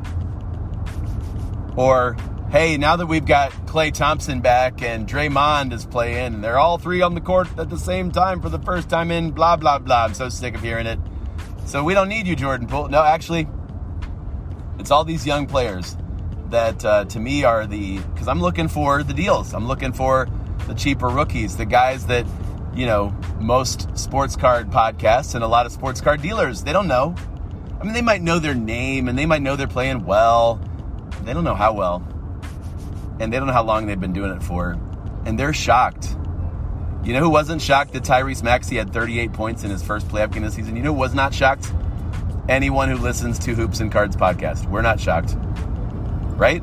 or, 1.76 2.16
hey, 2.50 2.78
now 2.78 2.96
that 2.96 3.06
we've 3.06 3.26
got 3.26 3.52
Klay 3.66 3.92
Thompson 3.92 4.40
back 4.40 4.82
and 4.82 5.06
Draymond 5.06 5.72
is 5.72 5.84
playing, 5.84 6.34
and 6.34 6.42
they're 6.42 6.58
all 6.58 6.78
three 6.78 7.02
on 7.02 7.14
the 7.14 7.20
court 7.20 7.48
at 7.58 7.68
the 7.68 7.78
same 7.78 8.10
time 8.10 8.40
for 8.40 8.48
the 8.48 8.58
first 8.58 8.88
time 8.88 9.10
in 9.10 9.30
blah, 9.30 9.56
blah, 9.56 9.78
blah. 9.78 10.04
I'm 10.04 10.14
so 10.14 10.30
sick 10.30 10.54
of 10.54 10.62
hearing 10.62 10.86
it. 10.86 10.98
So 11.66 11.84
we 11.84 11.92
don't 11.92 12.08
need 12.08 12.26
you, 12.26 12.34
Jordan 12.34 12.66
Poole. 12.66 12.88
No, 12.88 13.02
actually, 13.02 13.46
it's 14.78 14.90
all 14.90 15.04
these 15.04 15.26
young 15.26 15.46
players 15.46 15.96
that 16.50 16.84
uh, 16.84 17.04
to 17.06 17.20
me 17.20 17.44
are 17.44 17.66
the, 17.66 17.98
because 17.98 18.28
I'm 18.28 18.40
looking 18.40 18.68
for 18.68 19.02
the 19.02 19.14
deals. 19.14 19.54
I'm 19.54 19.66
looking 19.66 19.92
for 19.92 20.28
the 20.66 20.74
cheaper 20.74 21.08
rookies, 21.08 21.56
the 21.56 21.66
guys 21.66 22.06
that, 22.06 22.26
you 22.74 22.86
know, 22.86 23.14
most 23.40 23.96
sports 23.96 24.36
card 24.36 24.70
podcasts 24.70 25.34
and 25.34 25.42
a 25.42 25.48
lot 25.48 25.66
of 25.66 25.72
sports 25.72 26.00
card 26.00 26.22
dealers, 26.22 26.62
they 26.62 26.72
don't 26.72 26.88
know. 26.88 27.14
I 27.80 27.84
mean, 27.84 27.92
they 27.92 28.02
might 28.02 28.22
know 28.22 28.38
their 28.38 28.54
name 28.54 29.08
and 29.08 29.18
they 29.18 29.26
might 29.26 29.42
know 29.42 29.56
they're 29.56 29.66
playing 29.66 30.04
well 30.04 30.60
they 31.26 31.34
don't 31.34 31.44
know 31.44 31.56
how 31.56 31.72
well, 31.72 32.06
and 33.18 33.32
they 33.32 33.38
don't 33.38 33.48
know 33.48 33.52
how 33.52 33.64
long 33.64 33.86
they've 33.86 33.98
been 33.98 34.12
doing 34.12 34.30
it 34.30 34.42
for, 34.42 34.78
and 35.24 35.36
they're 35.36 35.52
shocked. 35.52 36.16
You 37.02 37.12
know 37.12 37.20
who 37.20 37.30
wasn't 37.30 37.60
shocked 37.60 37.92
that 37.94 38.04
Tyrese 38.04 38.42
Maxey 38.42 38.76
had 38.76 38.92
38 38.92 39.32
points 39.32 39.64
in 39.64 39.70
his 39.70 39.82
first 39.82 40.08
playoff 40.08 40.32
game 40.32 40.44
this 40.44 40.54
season? 40.54 40.76
You 40.76 40.82
know 40.82 40.92
who 40.92 41.00
was 41.00 41.14
not 41.14 41.34
shocked? 41.34 41.72
anyone 42.48 42.88
who 42.88 42.96
listens 42.96 43.40
to 43.40 43.54
Hoops 43.54 43.80
and 43.80 43.90
Cards 43.90 44.16
podcast. 44.16 44.70
We're 44.70 44.82
not 44.82 45.00
shocked. 45.00 45.36
Right? 46.36 46.62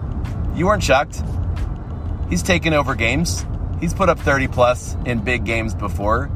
You 0.56 0.68
weren't 0.68 0.84
shocked. 0.84 1.22
He's 2.30 2.44
taken 2.44 2.74
over 2.74 2.96
games. 2.96 3.46
He's 3.80 3.94
put 3.94 4.10
up 4.10 4.20
30 4.20 4.48
plus 4.48 4.96
in 5.06 5.20
big 5.20 5.46
games 5.46 5.76
before. 5.76 6.32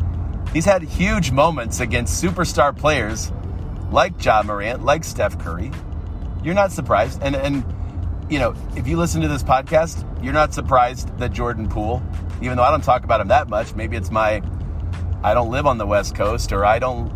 He's 0.54 0.66
had 0.66 0.82
huge 0.82 1.32
moments 1.32 1.80
against 1.80 2.22
superstar 2.24 2.76
players 2.76 3.32
like 3.92 4.24
Ja 4.24 4.44
Morant, 4.44 4.84
like 4.84 5.04
Steph 5.04 5.40
Curry. 5.40 5.72
You're 6.44 6.56
not 6.56 6.72
surprised. 6.72 7.22
And 7.22 7.36
and 7.36 7.64
you 8.30 8.40
know, 8.40 8.54
if 8.76 8.88
you 8.88 8.98
listen 8.98 9.22
to 9.22 9.28
this 9.28 9.44
podcast, 9.44 10.04
you're 10.24 10.34
not 10.34 10.54
surprised 10.54 11.18
that 11.20 11.32
Jordan 11.32 11.70
Poole, 11.70 12.02
even 12.42 12.58
though 12.58 12.64
I 12.64 12.72
don't 12.72 12.84
talk 12.84 13.04
about 13.04 13.22
him 13.22 13.30
that 13.30 13.48
much, 13.48 13.76
maybe 13.76 13.96
it's 13.96 14.12
my 14.12 14.42
I 15.24 15.34
don't 15.34 15.50
live 15.50 15.66
on 15.66 15.78
the 15.78 15.88
West 15.88 16.16
Coast 16.16 16.52
or 16.52 16.66
I 16.66 16.80
don't 16.80 17.12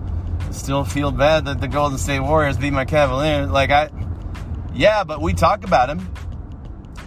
still 0.51 0.83
feel 0.83 1.11
bad 1.11 1.45
that 1.45 1.61
the 1.61 1.67
Golden 1.67 1.97
State 1.97 2.19
Warriors 2.19 2.57
beat 2.57 2.71
my 2.71 2.85
Cavaliers. 2.85 3.49
Like 3.49 3.69
I 3.69 3.89
yeah, 4.73 5.03
but 5.03 5.21
we 5.21 5.33
talk 5.33 5.63
about 5.63 5.89
him. 5.89 6.07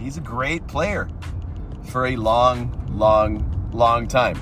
He's 0.01 0.17
a 0.17 0.21
great 0.21 0.67
player 0.67 1.09
for 1.91 2.07
a 2.07 2.17
long, 2.17 2.91
long, 2.97 3.71
long 3.73 4.07
time. 4.07 4.39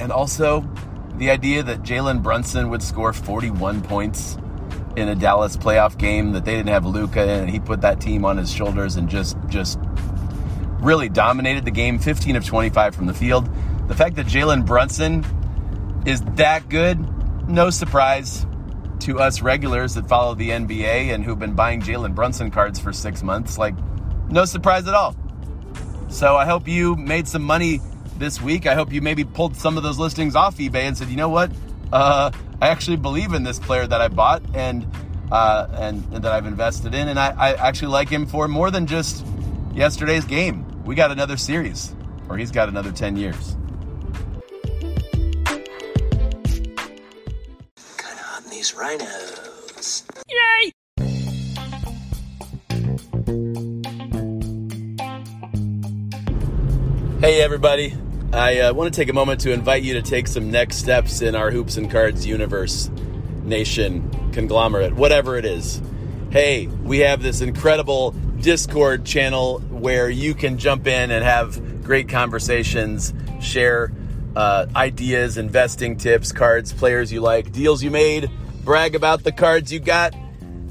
And 0.00 0.10
also, 0.10 0.68
the 1.16 1.30
idea 1.30 1.62
that 1.62 1.82
Jalen 1.82 2.22
Brunson 2.22 2.70
would 2.70 2.82
score 2.82 3.12
41 3.12 3.82
points 3.82 4.38
in 4.96 5.08
a 5.08 5.14
Dallas 5.14 5.56
playoff 5.56 5.96
game 5.96 6.32
that 6.32 6.44
they 6.44 6.54
didn't 6.54 6.68
have 6.68 6.84
Luka 6.84 7.20
and 7.20 7.48
he 7.48 7.60
put 7.60 7.80
that 7.82 8.00
team 8.00 8.24
on 8.24 8.36
his 8.36 8.52
shoulders 8.52 8.96
and 8.96 9.08
just 9.08 9.36
just 9.48 9.78
really 10.80 11.08
dominated 11.08 11.64
the 11.64 11.70
game, 11.70 11.98
15 11.98 12.36
of 12.36 12.44
25 12.44 12.94
from 12.94 13.06
the 13.06 13.14
field. 13.14 13.48
The 13.88 13.94
fact 13.94 14.16
that 14.16 14.26
Jalen 14.26 14.66
Brunson 14.66 15.24
is 16.04 16.20
that 16.36 16.68
good, 16.68 16.98
no 17.48 17.70
surprise 17.70 18.46
to 19.02 19.20
us 19.20 19.42
regulars 19.42 19.94
that 19.94 20.08
follow 20.08 20.34
the 20.34 20.50
NBA 20.50 21.12
and 21.12 21.24
who've 21.24 21.38
been 21.38 21.54
buying 21.54 21.80
Jalen 21.80 22.14
Brunson 22.14 22.50
cards 22.50 22.78
for 22.78 22.92
six 22.92 23.22
months. 23.22 23.58
Like, 23.58 23.74
no 24.28 24.44
surprise 24.44 24.86
at 24.88 24.94
all. 24.94 25.16
So 26.08 26.36
I 26.36 26.44
hope 26.44 26.68
you 26.68 26.94
made 26.96 27.26
some 27.26 27.42
money 27.42 27.80
this 28.18 28.40
week. 28.40 28.66
I 28.66 28.74
hope 28.74 28.92
you 28.92 29.00
maybe 29.00 29.24
pulled 29.24 29.56
some 29.56 29.76
of 29.76 29.82
those 29.82 29.98
listings 29.98 30.36
off 30.36 30.56
eBay 30.58 30.82
and 30.82 30.96
said, 30.96 31.08
you 31.08 31.16
know 31.16 31.28
what? 31.28 31.50
Uh, 31.92 32.30
I 32.60 32.68
actually 32.68 32.96
believe 32.96 33.32
in 33.32 33.42
this 33.42 33.58
player 33.58 33.86
that 33.86 34.00
I 34.00 34.08
bought 34.08 34.42
and 34.54 34.86
uh, 35.32 35.66
and, 35.72 36.04
and, 36.12 36.24
that 36.24 36.32
I've 36.32 36.44
invested 36.44 36.94
in, 36.94 37.08
and 37.08 37.18
I, 37.18 37.30
I 37.30 37.52
actually 37.54 37.88
like 37.88 38.10
him 38.10 38.26
for 38.26 38.46
more 38.48 38.70
than 38.70 38.86
just 38.86 39.24
yesterday's 39.72 40.26
game. 40.26 40.84
We 40.84 40.94
got 40.94 41.10
another 41.10 41.38
series, 41.38 41.94
or 42.28 42.36
he's 42.36 42.50
got 42.50 42.68
another 42.68 42.92
ten 42.92 43.16
years. 43.16 43.56
These 48.62 48.74
rhinos. 48.74 50.04
Yay! 50.28 50.72
Hey, 57.18 57.42
everybody. 57.42 57.96
I 58.32 58.60
uh, 58.60 58.72
want 58.72 58.94
to 58.94 58.96
take 58.96 59.08
a 59.08 59.12
moment 59.12 59.40
to 59.40 59.52
invite 59.52 59.82
you 59.82 59.94
to 59.94 60.02
take 60.02 60.28
some 60.28 60.52
next 60.52 60.76
steps 60.76 61.22
in 61.22 61.34
our 61.34 61.50
Hoops 61.50 61.76
and 61.76 61.90
Cards 61.90 62.24
universe, 62.24 62.88
nation, 63.42 64.08
conglomerate, 64.32 64.94
whatever 64.94 65.36
it 65.36 65.44
is. 65.44 65.82
Hey, 66.30 66.68
we 66.68 67.00
have 67.00 67.20
this 67.20 67.40
incredible 67.40 68.12
Discord 68.40 69.04
channel 69.04 69.58
where 69.70 70.08
you 70.08 70.34
can 70.34 70.56
jump 70.56 70.86
in 70.86 71.10
and 71.10 71.24
have 71.24 71.82
great 71.82 72.08
conversations, 72.08 73.12
share 73.40 73.92
uh, 74.36 74.66
ideas, 74.76 75.36
investing 75.36 75.96
tips, 75.96 76.30
cards, 76.30 76.72
players 76.72 77.12
you 77.12 77.20
like, 77.20 77.50
deals 77.50 77.82
you 77.82 77.90
made, 77.90 78.30
brag 78.64 78.94
about 78.94 79.24
the 79.24 79.32
cards 79.32 79.72
you 79.72 79.80
got, 79.80 80.14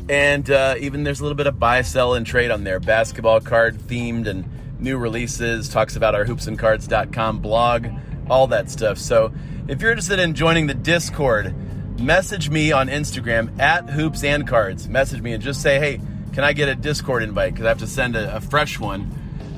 and 0.10 0.50
uh, 0.50 0.76
even 0.80 1.04
there's 1.04 1.20
a 1.20 1.24
little 1.24 1.36
bit 1.36 1.48
of 1.48 1.60
buy, 1.60 1.82
sell, 1.82 2.14
and 2.14 2.26
trade 2.26 2.52
on 2.52 2.64
there. 2.64 2.80
Basketball 2.80 3.42
card 3.42 3.78
themed 3.78 4.28
and 4.28 4.50
new 4.80 4.98
releases, 4.98 5.70
talks 5.70 5.96
about 5.96 6.16
our 6.16 6.26
hoopsandcards.com 6.26 7.40
blog, 7.40 7.88
all 8.30 8.48
that 8.48 8.70
stuff. 8.70 8.98
So 8.98 9.32
if 9.68 9.82
you're 9.82 9.92
interested 9.92 10.20
in 10.20 10.34
joining 10.34 10.68
the 10.68 10.74
Discord, 10.74 11.54
message 12.00 12.50
me 12.50 12.72
on 12.72 12.88
Instagram 12.88 13.60
at 13.60 13.90
hoops 13.90 14.24
and 14.24 14.48
cards. 14.48 14.88
Message 14.88 15.22
me 15.22 15.34
and 15.34 15.44
just 15.44 15.62
say, 15.62 15.80
hey, 15.80 16.02
can 16.34 16.44
I 16.44 16.54
get 16.54 16.70
a 16.70 16.76
Discord 16.76 17.24
invite? 17.24 17.54
Because 17.54 17.66
I 17.66 17.70
have 17.70 17.80
to 17.80 17.88
send 17.88 18.16
a, 18.16 18.38
a 18.38 18.42
fresh 18.42 18.80
one. 18.80 19.12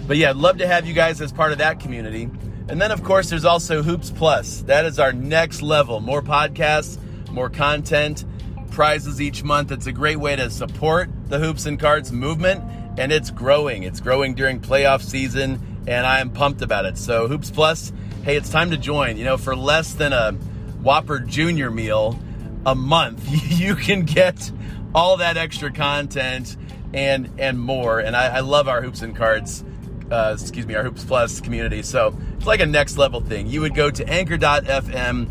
But 0.08 0.18
yeah, 0.18 0.32
I'd 0.32 0.36
love 0.36 0.58
to 0.58 0.68
have 0.68 0.86
you 0.86 0.94
guys 0.94 1.22
as 1.22 1.32
part 1.32 1.52
of 1.52 1.60
that 1.60 1.80
community. 1.80 2.30
And 2.68 2.82
then, 2.82 2.92
of 2.92 3.04
course, 3.04 3.30
there's 3.30 3.46
also 3.46 3.82
Hoops 3.82 4.10
Plus. 4.10 4.62
That 4.64 4.86
is 4.86 5.00
our 5.00 5.14
next 5.14 5.62
level. 5.62 6.00
More 6.00 6.22
podcasts, 6.22 6.98
more 7.34 7.50
content, 7.50 8.26
prizes 8.72 9.20
each 9.20 9.44
month. 9.44 9.72
It's 9.72 9.88
a 9.88 9.92
great 9.92 10.18
way 10.18 10.36
to 10.36 10.50
support 10.50 11.10
the 11.28 11.40
Hoops 11.40 11.66
and 11.66 11.80
Cards 11.80 12.12
movement 12.12 12.64
and 12.98 13.12
it's 13.12 13.32
growing. 13.32 13.84
It's 13.84 14.00
growing 14.00 14.36
during 14.36 14.60
playoff 14.60 15.02
season, 15.02 15.84
and 15.88 16.06
I 16.06 16.20
am 16.20 16.30
pumped 16.30 16.62
about 16.62 16.86
it. 16.86 16.98
So, 16.98 17.28
Hoops 17.28 17.52
Plus, 17.52 17.92
hey, 18.24 18.36
it's 18.36 18.50
time 18.50 18.72
to 18.72 18.78
join. 18.78 19.18
You 19.18 19.26
know, 19.26 19.38
for 19.38 19.56
less 19.56 19.94
than 19.94 20.14
a 20.14 20.34
Whopper 20.82 21.20
Junior 21.20 21.72
meal 21.72 22.20
a 22.66 22.76
month, 22.76 23.26
you 23.60 23.76
can 23.76 24.04
get 24.04 24.52
all 24.94 25.18
that 25.18 25.38
extra 25.38 25.72
content 25.72 26.56
and 26.94 27.30
and 27.38 27.60
more. 27.60 28.00
And 28.00 28.16
I, 28.16 28.38
I 28.38 28.40
love 28.42 28.68
our 28.68 28.82
Hoops 28.82 29.02
and 29.02 29.16
Cards, 29.16 29.64
uh, 30.12 30.38
excuse 30.40 30.68
me, 30.68 30.76
our 30.76 30.84
Hoops 30.84 31.04
Plus 31.04 31.42
community. 31.42 31.82
So 31.82 32.18
it's 32.38 32.46
like 32.46 32.60
a 32.60 32.66
next 32.66 32.98
level 32.98 33.22
thing. 33.22 33.48
You 33.48 33.62
would 33.62 33.76
go 33.76 33.90
to 33.90 34.08
anchor.fm 34.08 35.28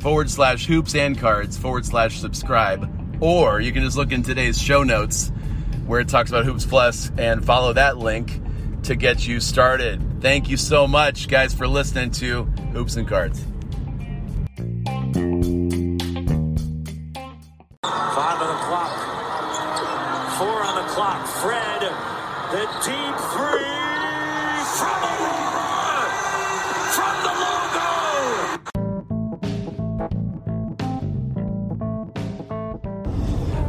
forward 0.00 0.30
slash 0.30 0.66
hoops 0.66 0.94
and 0.94 1.18
cards 1.18 1.56
forward 1.56 1.84
slash 1.84 2.18
subscribe, 2.18 2.88
or 3.20 3.60
you 3.60 3.72
can 3.72 3.82
just 3.84 3.96
look 3.96 4.12
in 4.12 4.22
today's 4.22 4.60
show 4.60 4.82
notes 4.82 5.30
where 5.86 6.00
it 6.00 6.08
talks 6.08 6.30
about 6.30 6.44
Hoops 6.44 6.64
Plus 6.64 7.10
and 7.18 7.44
follow 7.44 7.72
that 7.72 7.98
link 7.98 8.40
to 8.84 8.94
get 8.94 9.26
you 9.26 9.40
started. 9.40 10.00
Thank 10.20 10.48
you 10.48 10.56
so 10.56 10.86
much, 10.86 11.28
guys, 11.28 11.52
for 11.52 11.66
listening 11.66 12.10
to 12.12 12.44
Hoops 12.72 12.96
and 12.96 13.08
Cards. 13.08 13.44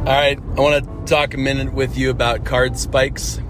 All 0.02 0.08
right, 0.08 0.36
I 0.36 0.60
want 0.60 0.84
to 0.84 1.04
talk 1.04 1.32
a 1.32 1.36
minute 1.36 1.72
with 1.74 1.96
you 1.96 2.10
about 2.10 2.44
card 2.44 2.76
spikes, 2.76 3.40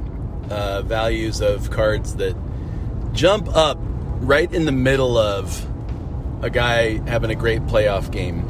uh, 0.51 0.83
values 0.83 1.41
of 1.41 1.71
cards 1.71 2.17
that 2.17 2.37
jump 3.15 3.49
up 3.57 3.79
right 3.81 4.53
in 4.53 4.67
the 4.67 4.73
middle 4.73 5.17
of 5.17 5.67
a 6.45 6.51
guy 6.51 6.99
having 7.09 7.31
a 7.31 7.35
great 7.35 7.63
playoff 7.63 8.11
game. 8.11 8.41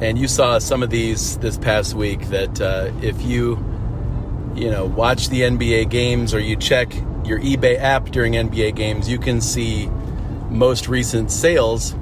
And 0.00 0.16
you 0.16 0.28
saw 0.28 0.60
some 0.60 0.80
of 0.80 0.90
these 0.90 1.38
this 1.38 1.58
past 1.58 1.94
week 1.94 2.20
that 2.28 2.60
uh, 2.60 2.92
if 3.02 3.20
you, 3.20 3.56
you 4.54 4.70
know, 4.70 4.86
watch 4.86 5.28
the 5.28 5.40
NBA 5.40 5.90
games 5.90 6.32
or 6.32 6.38
you 6.38 6.54
check 6.54 6.94
your 7.24 7.40
eBay 7.40 7.80
app 7.80 8.10
during 8.10 8.34
NBA 8.34 8.76
games, 8.76 9.10
you 9.10 9.18
can 9.18 9.40
see 9.40 9.88
most 10.50 10.86
recent 10.86 11.32
sales. 11.32 11.94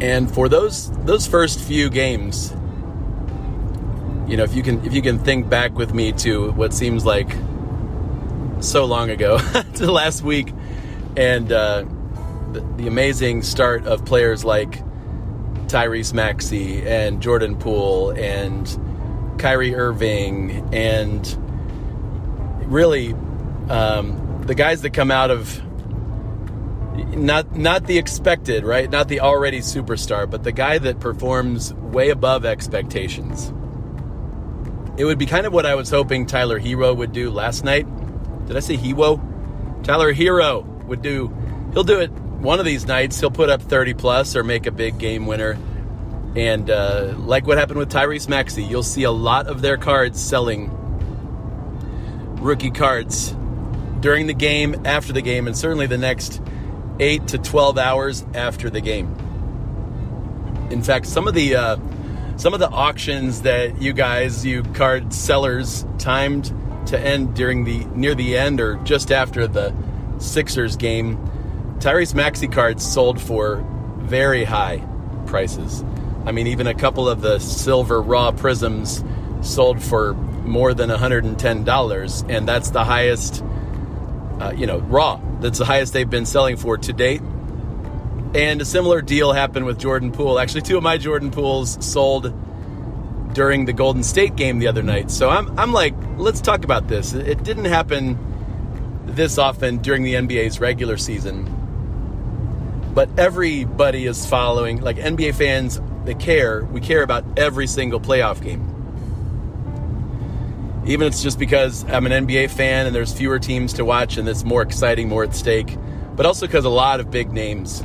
And 0.00 0.28
for 0.28 0.48
those 0.48 0.90
those 1.04 1.28
first 1.28 1.60
few 1.60 1.88
games, 1.90 2.52
you 4.26 4.36
know, 4.36 4.42
if 4.42 4.54
you 4.54 4.62
can 4.62 4.84
if 4.84 4.92
you 4.92 5.02
can 5.02 5.18
think 5.18 5.48
back 5.48 5.76
with 5.76 5.94
me 5.94 6.12
to 6.12 6.50
what 6.52 6.74
seems 6.74 7.04
like 7.04 7.30
so 8.60 8.84
long 8.84 9.10
ago 9.10 9.38
to 9.74 9.90
last 9.90 10.22
week, 10.22 10.52
and 11.16 11.50
uh, 11.52 11.84
the, 12.52 12.60
the, 12.76 12.86
amazing 12.88 13.42
start 13.42 13.86
of 13.86 14.04
players 14.04 14.44
like 14.44 14.82
Tyrese 15.68 16.12
Maxey 16.12 16.82
and 16.86 17.22
Jordan 17.22 17.56
Poole 17.56 18.10
and 18.10 19.38
Kyrie 19.38 19.74
Irving 19.76 20.74
and 20.74 21.36
really 22.66 23.14
um, 23.68 24.42
the 24.46 24.54
guys 24.54 24.82
that 24.82 24.90
come 24.90 25.12
out 25.12 25.30
of 25.30 25.62
not 27.16 27.54
not 27.54 27.86
the 27.86 27.98
expected, 27.98 28.64
right? 28.64 28.90
Not 28.90 29.06
the 29.06 29.20
already 29.20 29.60
superstar, 29.60 30.28
but 30.28 30.42
the 30.42 30.52
guy 30.52 30.78
that 30.78 30.98
performs 30.98 31.72
way 31.74 32.10
above 32.10 32.44
expectations 32.44 33.52
it 34.98 35.04
would 35.04 35.18
be 35.18 35.26
kind 35.26 35.46
of 35.46 35.52
what 35.52 35.66
I 35.66 35.74
was 35.74 35.90
hoping 35.90 36.26
Tyler 36.26 36.58
Herro 36.58 36.96
would 36.96 37.12
do 37.12 37.30
last 37.30 37.64
night. 37.64 37.86
Did 38.46 38.56
I 38.56 38.60
say 38.60 38.76
Herro? 38.76 39.20
Tyler 39.82 40.12
Herro 40.12 40.64
would 40.86 41.02
do. 41.02 41.34
He'll 41.72 41.84
do 41.84 42.00
it 42.00 42.10
one 42.10 42.58
of 42.58 42.64
these 42.64 42.86
nights. 42.86 43.20
He'll 43.20 43.30
put 43.30 43.50
up 43.50 43.62
30 43.62 43.94
plus 43.94 44.36
or 44.36 44.44
make 44.44 44.66
a 44.66 44.70
big 44.70 44.98
game 44.98 45.26
winner. 45.26 45.58
And 46.34 46.70
uh, 46.70 47.14
like 47.16 47.46
what 47.46 47.58
happened 47.58 47.78
with 47.78 47.90
Tyrese 47.90 48.28
Maxey, 48.28 48.62
you'll 48.62 48.82
see 48.82 49.04
a 49.04 49.10
lot 49.10 49.46
of 49.46 49.62
their 49.62 49.76
cards 49.76 50.20
selling 50.20 50.70
rookie 52.40 52.70
cards 52.70 53.34
during 54.00 54.26
the 54.26 54.34
game, 54.34 54.82
after 54.84 55.12
the 55.12 55.22
game, 55.22 55.46
and 55.46 55.56
certainly 55.56 55.86
the 55.86 55.98
next 55.98 56.40
8 57.00 57.28
to 57.28 57.38
12 57.38 57.78
hours 57.78 58.24
after 58.34 58.70
the 58.70 58.80
game. 58.80 59.14
In 60.70 60.82
fact, 60.82 61.06
some 61.06 61.26
of 61.26 61.34
the 61.34 61.56
uh, 61.56 61.76
some 62.36 62.52
of 62.54 62.60
the 62.60 62.68
auctions 62.68 63.42
that 63.42 63.80
you 63.80 63.92
guys, 63.92 64.44
you 64.44 64.62
card 64.62 65.12
sellers, 65.12 65.86
timed 65.98 66.52
to 66.86 66.98
end 66.98 67.34
during 67.34 67.64
the 67.64 67.84
near 67.86 68.14
the 68.14 68.36
end 68.36 68.60
or 68.60 68.76
just 68.84 69.10
after 69.10 69.46
the 69.46 69.74
Sixers 70.18 70.76
game, 70.76 71.18
Tyrese 71.78 72.14
Maxey 72.14 72.48
cards 72.48 72.84
sold 72.86 73.20
for 73.20 73.64
very 73.98 74.44
high 74.44 74.86
prices. 75.26 75.84
I 76.24 76.32
mean, 76.32 76.46
even 76.46 76.66
a 76.66 76.74
couple 76.74 77.08
of 77.08 77.20
the 77.20 77.38
silver 77.38 78.00
raw 78.00 78.32
prisms 78.32 79.04
sold 79.42 79.82
for 79.82 80.14
more 80.14 80.74
than 80.74 80.90
$110, 80.90 82.30
and 82.30 82.48
that's 82.48 82.70
the 82.70 82.84
highest, 82.84 83.44
uh, 84.40 84.52
you 84.56 84.66
know, 84.66 84.78
raw. 84.78 85.20
That's 85.40 85.58
the 85.58 85.64
highest 85.64 85.92
they've 85.92 86.08
been 86.08 86.26
selling 86.26 86.56
for 86.56 86.78
to 86.78 86.92
date. 86.92 87.22
And 88.34 88.60
a 88.60 88.64
similar 88.64 89.00
deal 89.02 89.32
happened 89.32 89.66
with 89.66 89.78
Jordan 89.78 90.12
Poole. 90.12 90.38
Actually, 90.38 90.62
two 90.62 90.76
of 90.76 90.82
my 90.82 90.98
Jordan 90.98 91.30
Pools 91.30 91.84
sold 91.84 92.34
during 93.34 93.66
the 93.66 93.72
Golden 93.72 94.02
State 94.02 94.34
game 94.34 94.58
the 94.58 94.68
other 94.68 94.82
night. 94.82 95.10
So 95.10 95.28
I'm, 95.28 95.58
I'm 95.58 95.72
like, 95.72 95.94
let's 96.16 96.40
talk 96.40 96.64
about 96.64 96.88
this. 96.88 97.12
It 97.12 97.42
didn't 97.44 97.66
happen 97.66 98.18
this 99.04 99.38
often 99.38 99.78
during 99.78 100.02
the 100.02 100.14
NBA's 100.14 100.60
regular 100.60 100.96
season. 100.96 101.52
But 102.94 103.10
everybody 103.18 104.06
is 104.06 104.24
following, 104.24 104.80
like 104.80 104.96
NBA 104.96 105.34
fans, 105.34 105.80
they 106.04 106.14
care. 106.14 106.64
We 106.64 106.80
care 106.80 107.02
about 107.02 107.24
every 107.38 107.66
single 107.66 108.00
playoff 108.00 108.42
game. 108.42 108.72
Even 110.86 111.06
if 111.06 111.14
it's 111.14 111.22
just 111.22 111.38
because 111.38 111.84
I'm 111.84 112.06
an 112.06 112.26
NBA 112.26 112.50
fan 112.50 112.86
and 112.86 112.94
there's 112.94 113.12
fewer 113.12 113.38
teams 113.38 113.74
to 113.74 113.84
watch 113.84 114.16
and 114.16 114.28
it's 114.28 114.44
more 114.44 114.62
exciting, 114.62 115.08
more 115.08 115.24
at 115.24 115.34
stake, 115.34 115.76
but 116.14 116.24
also 116.24 116.46
because 116.46 116.64
a 116.64 116.70
lot 116.70 117.00
of 117.00 117.10
big 117.10 117.32
names 117.32 117.82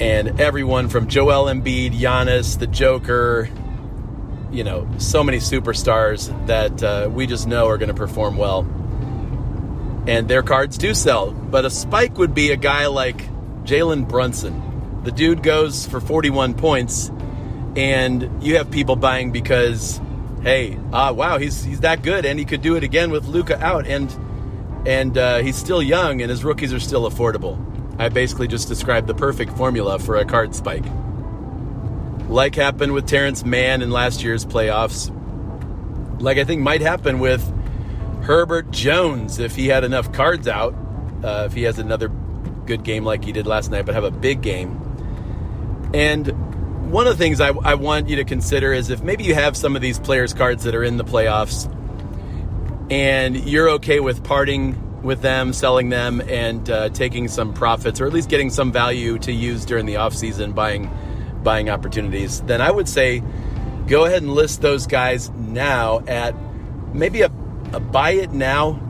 and 0.00 0.40
everyone 0.40 0.88
from 0.88 1.08
Joel 1.08 1.46
Embiid, 1.46 1.92
Giannis, 1.92 2.58
the 2.58 2.66
Joker, 2.66 3.48
you 4.50 4.64
know, 4.64 4.88
so 4.98 5.22
many 5.22 5.38
superstars 5.38 6.46
that 6.46 6.82
uh, 6.82 7.08
we 7.10 7.26
just 7.26 7.46
know 7.46 7.66
are 7.66 7.78
going 7.78 7.88
to 7.88 7.94
perform 7.94 8.36
well. 8.36 8.60
And 10.06 10.28
their 10.28 10.42
cards 10.42 10.78
do 10.78 10.94
sell. 10.94 11.30
But 11.30 11.64
a 11.64 11.70
spike 11.70 12.18
would 12.18 12.34
be 12.34 12.50
a 12.50 12.56
guy 12.56 12.86
like 12.86 13.18
Jalen 13.64 14.08
Brunson. 14.08 15.02
The 15.04 15.12
dude 15.12 15.42
goes 15.42 15.86
for 15.86 16.00
41 16.00 16.54
points, 16.54 17.10
and 17.76 18.42
you 18.42 18.56
have 18.56 18.70
people 18.70 18.96
buying 18.96 19.32
because, 19.32 20.00
hey, 20.42 20.78
uh, 20.92 21.12
wow, 21.14 21.38
he's 21.38 21.62
he's 21.62 21.80
that 21.80 22.02
good, 22.02 22.24
and 22.24 22.38
he 22.38 22.44
could 22.44 22.62
do 22.62 22.76
it 22.76 22.84
again 22.84 23.10
with 23.10 23.26
Luka 23.26 23.62
out, 23.62 23.86
and 23.86 24.14
and 24.86 25.16
uh, 25.18 25.38
he's 25.38 25.56
still 25.56 25.82
young, 25.82 26.20
and 26.22 26.30
his 26.30 26.44
rookies 26.44 26.72
are 26.72 26.80
still 26.80 27.08
affordable. 27.10 27.73
I 27.98 28.08
basically 28.08 28.48
just 28.48 28.68
described 28.68 29.06
the 29.06 29.14
perfect 29.14 29.56
formula 29.56 29.98
for 29.98 30.16
a 30.16 30.24
card 30.24 30.54
spike. 30.54 30.84
Like 32.28 32.54
happened 32.54 32.92
with 32.92 33.06
Terance 33.06 33.44
Mann 33.44 33.82
in 33.82 33.90
last 33.90 34.22
year's 34.22 34.44
playoffs. 34.44 35.10
Like 36.20 36.38
I 36.38 36.44
think 36.44 36.62
might 36.62 36.80
happen 36.80 37.18
with 37.18 37.42
Herbert 38.22 38.70
Jones 38.70 39.38
if 39.38 39.54
he 39.54 39.68
had 39.68 39.84
enough 39.84 40.12
cards 40.12 40.48
out. 40.48 40.74
Uh, 41.22 41.44
if 41.46 41.54
he 41.54 41.62
has 41.62 41.78
another 41.78 42.08
good 42.66 42.82
game 42.82 43.04
like 43.04 43.24
he 43.24 43.32
did 43.32 43.46
last 43.46 43.70
night, 43.70 43.86
but 43.86 43.94
have 43.94 44.04
a 44.04 44.10
big 44.10 44.42
game. 44.42 44.80
And 45.94 46.90
one 46.90 47.06
of 47.06 47.16
the 47.16 47.22
things 47.22 47.40
I, 47.40 47.48
I 47.48 47.74
want 47.74 48.08
you 48.08 48.16
to 48.16 48.24
consider 48.24 48.72
is 48.72 48.90
if 48.90 49.02
maybe 49.02 49.24
you 49.24 49.34
have 49.34 49.56
some 49.56 49.76
of 49.76 49.82
these 49.82 49.98
players' 49.98 50.34
cards 50.34 50.64
that 50.64 50.74
are 50.74 50.84
in 50.84 50.96
the 50.96 51.04
playoffs 51.04 51.70
and 52.90 53.36
you're 53.36 53.70
okay 53.70 54.00
with 54.00 54.24
parting 54.24 54.80
with 55.04 55.20
them, 55.20 55.52
selling 55.52 55.90
them, 55.90 56.20
and 56.22 56.68
uh, 56.70 56.88
taking 56.88 57.28
some 57.28 57.52
profits, 57.52 58.00
or 58.00 58.06
at 58.06 58.12
least 58.12 58.28
getting 58.28 58.50
some 58.50 58.72
value 58.72 59.18
to 59.18 59.32
use 59.32 59.64
during 59.64 59.86
the 59.86 59.94
offseason, 59.94 60.54
buying 60.54 60.90
buying 61.44 61.70
opportunities, 61.70 62.40
then 62.42 62.60
I 62.60 62.70
would 62.70 62.88
say 62.88 63.22
go 63.86 64.06
ahead 64.06 64.22
and 64.22 64.32
list 64.32 64.62
those 64.62 64.86
guys 64.86 65.30
now 65.30 66.00
at 66.06 66.34
maybe 66.94 67.20
a, 67.20 67.26
a 67.72 67.80
buy 67.80 68.12
it 68.12 68.32
now 68.32 68.80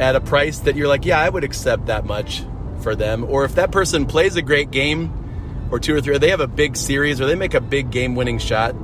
at 0.00 0.16
a 0.16 0.20
price 0.20 0.58
that 0.60 0.76
you're 0.76 0.88
like, 0.88 1.04
yeah, 1.04 1.20
I 1.20 1.28
would 1.28 1.44
accept 1.44 1.86
that 1.86 2.04
much 2.04 2.42
for 2.80 2.94
them. 2.94 3.24
Or 3.24 3.44
if 3.44 3.54
that 3.54 3.72
person 3.72 4.06
plays 4.06 4.36
a 4.36 4.42
great 4.42 4.70
game, 4.70 5.14
or 5.70 5.78
two 5.78 5.94
or 5.94 6.00
three, 6.00 6.14
or 6.14 6.18
they 6.18 6.30
have 6.30 6.40
a 6.40 6.48
big 6.48 6.76
series, 6.76 7.20
or 7.20 7.26
they 7.26 7.34
make 7.34 7.54
a 7.54 7.60
big 7.60 7.90
game 7.90 8.14
winning 8.14 8.38
shot, 8.38 8.74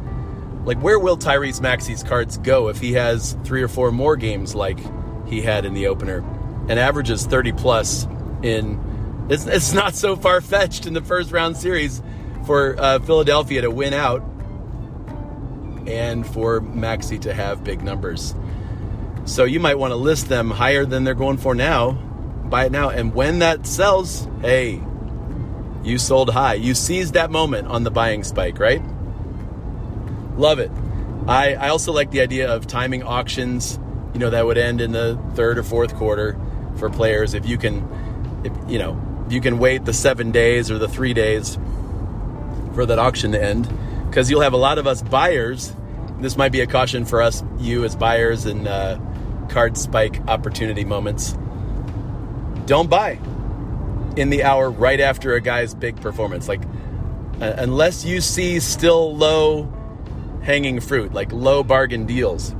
like 0.64 0.79
where 0.79 0.99
will 0.99 1.17
Tyrese 1.17 1.61
Maxey's 1.61 2.03
cards 2.03 2.38
go 2.38 2.69
if 2.69 2.79
he 2.79 2.93
has 2.95 3.37
three 3.45 3.62
or 3.62 3.69
four 3.69 3.90
more 3.90 4.17
games 4.17 4.55
like 4.55 4.79
he 5.27 5.40
had 5.43 5.64
in 5.64 5.75
the 5.75 5.87
opener? 5.87 6.23
And 6.68 6.79
averages 6.79 7.27
30 7.27 7.53
plus 7.53 8.07
in 8.42 8.81
it's, 9.29 9.46
it's 9.46 9.72
not 9.72 9.94
so 9.94 10.16
far 10.16 10.40
fetched 10.40 10.87
in 10.87 10.92
the 10.92 11.00
first 11.00 11.33
round 11.33 11.57
series 11.57 12.03
for 12.46 12.79
uh, 12.79 12.98
Philadelphia 13.00 13.62
to 13.62 13.70
win 13.70 13.94
out 13.94 14.22
and 15.87 16.27
for 16.27 16.61
Maxey 16.61 17.18
to 17.20 17.33
have 17.33 17.64
big 17.64 17.83
numbers. 17.83 18.35
So 19.24 19.44
you 19.44 19.61
might 19.61 19.79
want 19.79 19.92
to 19.92 19.96
list 19.96 20.29
them 20.29 20.50
higher 20.50 20.85
than 20.85 21.05
they're 21.05 21.14
going 21.14 21.38
for 21.38 21.55
now. 21.55 21.92
Buy 21.92 22.66
it 22.66 22.72
now. 22.72 22.90
And 22.90 23.14
when 23.14 23.38
that 23.38 23.66
sells, 23.66 24.29
hey, 24.42 24.83
you 25.83 25.98
sold 25.98 26.31
high. 26.31 26.55
You 26.55 26.74
seized 26.74 27.14
that 27.14 27.31
moment 27.31 27.68
on 27.68 27.85
the 27.85 27.90
buying 27.90 28.24
spike, 28.24 28.59
right? 28.59 28.83
Love 30.37 30.59
it. 30.59 30.70
I, 31.27 31.55
I 31.55 31.68
also 31.68 31.92
like 31.92 32.11
the 32.11 32.20
idea 32.20 32.55
of 32.55 32.66
timing 32.66 33.03
auctions, 33.03 33.79
you 34.12 34.20
know, 34.20 34.29
that 34.31 34.44
would 34.44 34.59
end 34.59 34.83
in 34.83 34.92
the 34.92 35.18
third 35.35 35.57
or 35.57 35.62
fourth 35.62 35.94
quarter 35.94 36.38
for 36.77 36.91
players 36.91 37.35
if 37.35 37.47
you 37.47 37.59
can, 37.59 38.43
if, 38.45 38.53
you 38.71 38.79
know, 38.79 39.01
you 39.29 39.41
can 39.41 39.59
wait 39.59 39.85
the 39.85 39.93
seven 39.93 40.31
days 40.31 40.71
or 40.71 40.79
the 40.79 40.89
three 40.89 41.15
days 41.15 41.59
for 42.75 42.85
that 42.87 42.99
auction 42.99 43.33
to 43.33 43.43
end, 43.43 43.69
because 44.09 44.31
you'll 44.31 44.43
have 44.43 44.53
a 44.53 44.59
lot 44.59 44.79
of 44.79 44.87
us 44.87 45.03
buyers. 45.03 45.75
This 46.21 46.37
might 46.37 46.53
be 46.53 46.61
a 46.61 46.67
caution 46.67 47.05
for 47.05 47.23
us, 47.23 47.43
you 47.59 47.85
as 47.85 47.97
buyers 47.97 48.47
and 48.47 48.69
uh, 48.69 48.99
card 49.49 49.77
spike 49.77 50.21
opportunity 50.29 50.85
moments. 50.85 51.37
Don't 52.67 52.89
buy 52.89 53.19
in 54.17 54.31
the 54.31 54.45
hour 54.45 54.71
right 54.71 55.01
after 55.01 55.35
a 55.35 55.41
guy's 55.41 55.75
big 55.75 56.01
performance. 56.01 56.49
Like, 56.49 56.63
uh, 57.41 57.55
unless 57.59 58.05
you 58.05 58.21
see 58.21 58.61
still 58.61 59.17
low 59.17 59.73
hanging 60.43 60.81
fruit, 60.81 61.13
like 61.13 61.33
low 61.33 61.63
bargain 61.63 62.07
deals, 62.07 62.55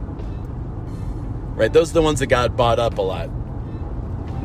right? 1.55 1.73
Those 1.73 1.91
are 1.91 1.95
the 1.95 2.03
ones 2.03 2.21
that 2.21 2.27
got 2.27 2.57
bought 2.57 2.79
up 2.79 2.99
a 2.99 3.03
lot 3.03 3.31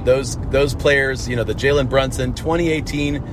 those 0.05 0.37
those 0.49 0.75
players, 0.75 1.27
you 1.27 1.35
know, 1.35 1.43
the 1.43 1.53
Jalen 1.53 1.89
Brunson 1.89 2.33
2018 2.33 3.23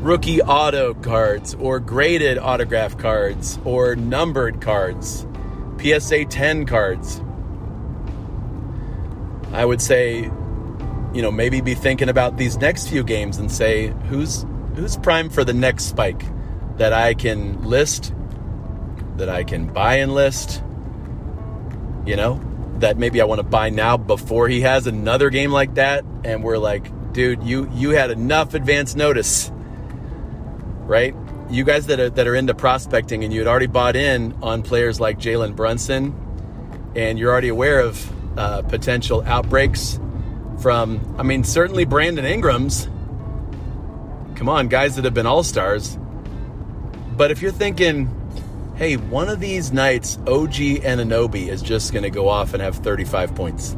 rookie 0.00 0.40
auto 0.42 0.94
cards 0.94 1.54
or 1.56 1.80
graded 1.80 2.38
autograph 2.38 2.96
cards 2.96 3.58
or 3.64 3.96
numbered 3.96 4.60
cards, 4.60 5.26
PSA 5.78 6.26
10 6.26 6.66
cards. 6.66 7.20
I 9.52 9.64
would 9.64 9.80
say, 9.80 10.22
you 11.12 11.22
know, 11.22 11.30
maybe 11.30 11.60
be 11.60 11.74
thinking 11.74 12.08
about 12.08 12.36
these 12.36 12.56
next 12.58 12.88
few 12.88 13.02
games 13.02 13.38
and 13.38 13.50
say 13.50 13.88
who's 14.08 14.44
who's 14.74 14.96
prime 14.98 15.30
for 15.30 15.44
the 15.44 15.54
next 15.54 15.86
spike 15.86 16.22
that 16.76 16.92
I 16.92 17.14
can 17.14 17.62
list, 17.64 18.14
that 19.16 19.28
I 19.28 19.44
can 19.44 19.66
buy 19.66 19.96
and 19.96 20.14
list. 20.14 20.62
You 22.04 22.16
know, 22.16 22.40
that 22.80 22.98
maybe 22.98 23.20
I 23.20 23.24
want 23.24 23.38
to 23.38 23.46
buy 23.46 23.70
now 23.70 23.96
before 23.96 24.48
he 24.48 24.60
has 24.62 24.86
another 24.86 25.30
game 25.30 25.50
like 25.50 25.74
that 25.74 26.04
and 26.24 26.42
we're 26.42 26.58
like, 26.58 27.12
dude, 27.12 27.42
you 27.42 27.70
you 27.72 27.90
had 27.90 28.10
enough 28.10 28.54
advance 28.54 28.94
notice. 28.94 29.50
Right? 30.84 31.14
You 31.50 31.64
guys 31.64 31.86
that 31.86 32.00
are 32.00 32.10
that 32.10 32.26
are 32.26 32.34
into 32.34 32.54
prospecting 32.54 33.24
and 33.24 33.32
you 33.32 33.40
had 33.40 33.48
already 33.48 33.66
bought 33.66 33.96
in 33.96 34.34
on 34.42 34.62
players 34.62 35.00
like 35.00 35.18
Jalen 35.18 35.56
Brunson 35.56 36.14
and 36.94 37.18
you're 37.18 37.30
already 37.30 37.48
aware 37.48 37.80
of 37.80 38.38
uh, 38.38 38.62
potential 38.62 39.22
outbreaks 39.26 39.98
from 40.60 41.16
I 41.18 41.22
mean 41.22 41.44
certainly 41.44 41.84
Brandon 41.84 42.24
Ingram's 42.24 42.88
come 44.36 44.48
on 44.48 44.68
guys 44.68 44.96
that 44.96 45.04
have 45.04 45.14
been 45.14 45.26
all-stars 45.26 45.98
but 47.16 47.30
if 47.30 47.40
you're 47.40 47.52
thinking 47.52 48.10
hey, 48.76 48.96
one 48.96 49.28
of 49.28 49.40
these 49.40 49.72
nights, 49.72 50.18
OG 50.26 50.52
Anunoby 50.84 51.48
is 51.48 51.62
just 51.62 51.92
going 51.92 52.02
to 52.02 52.10
go 52.10 52.28
off 52.28 52.52
and 52.52 52.62
have 52.62 52.76
35 52.76 53.34
points. 53.34 53.76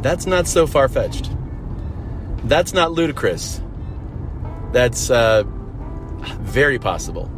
That's 0.00 0.24
not 0.26 0.46
so 0.46 0.66
far 0.66 0.88
fetched. 0.88 1.30
That's 2.44 2.72
not 2.72 2.92
ludicrous. 2.92 3.60
That's 4.72 5.10
uh, 5.10 5.42
very 6.40 6.78
possible. 6.78 7.30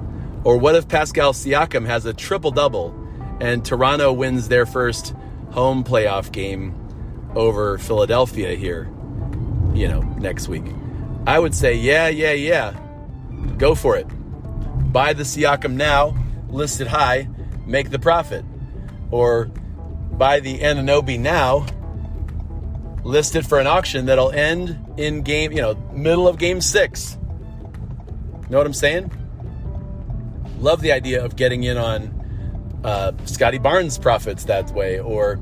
Or 0.45 0.59
what 0.59 0.75
if 0.75 0.87
Pascal 0.87 1.33
Siakam 1.33 1.87
has 1.87 2.05
a 2.05 2.13
triple 2.13 2.51
double 2.51 2.95
and 3.41 3.65
Toronto 3.65 4.13
wins 4.13 4.49
their 4.49 4.67
first 4.67 5.15
home 5.53 5.83
playoff 5.83 6.31
game 6.31 6.75
over 7.35 7.79
Philadelphia 7.79 8.55
here, 8.55 8.91
you 9.73 9.89
know, 9.89 10.03
next 10.19 10.49
week? 10.49 10.65
I 11.27 11.39
would 11.39 11.55
say, 11.55 11.75
yeah, 11.75 12.09
yeah, 12.09 12.33
yeah. 12.33 12.79
Go 13.57 13.75
for 13.75 13.97
it. 13.97 14.07
Buy 14.93 15.15
the 15.15 15.23
Siakam 15.23 15.75
now 15.75 16.15
listed 16.51 16.87
high, 16.87 17.29
make 17.67 17.91
the 17.91 17.99
profit. 17.99 18.45
Or 19.11 19.47
buy 19.47 20.41
the 20.41 20.61
Anunoby 20.61 21.19
now, 21.19 21.67
list 23.05 23.37
it 23.37 23.47
for 23.47 23.59
an 23.59 23.67
auction 23.67 24.07
that'll 24.07 24.31
end 24.31 24.79
in 24.97 25.23
game, 25.23 25.53
you 25.53 25.61
know, 25.61 25.75
middle 25.93 26.29
of 26.29 26.39
game 26.39 26.61
six. 26.61 27.17
Know 28.51 28.59
what 28.59 28.67
I'm 28.67 28.75
saying? 28.75 29.11
Love 30.59 30.81
the 30.81 30.93
idea 30.93 31.25
of 31.25 31.37
getting 31.37 31.63
in 31.63 31.77
on 31.77 32.81
uh, 32.85 33.13
Scottie 33.25 33.59
Barnes 33.59 33.97
profits 33.97 34.45
that 34.45 34.71
way, 34.73 34.99
or 34.99 35.41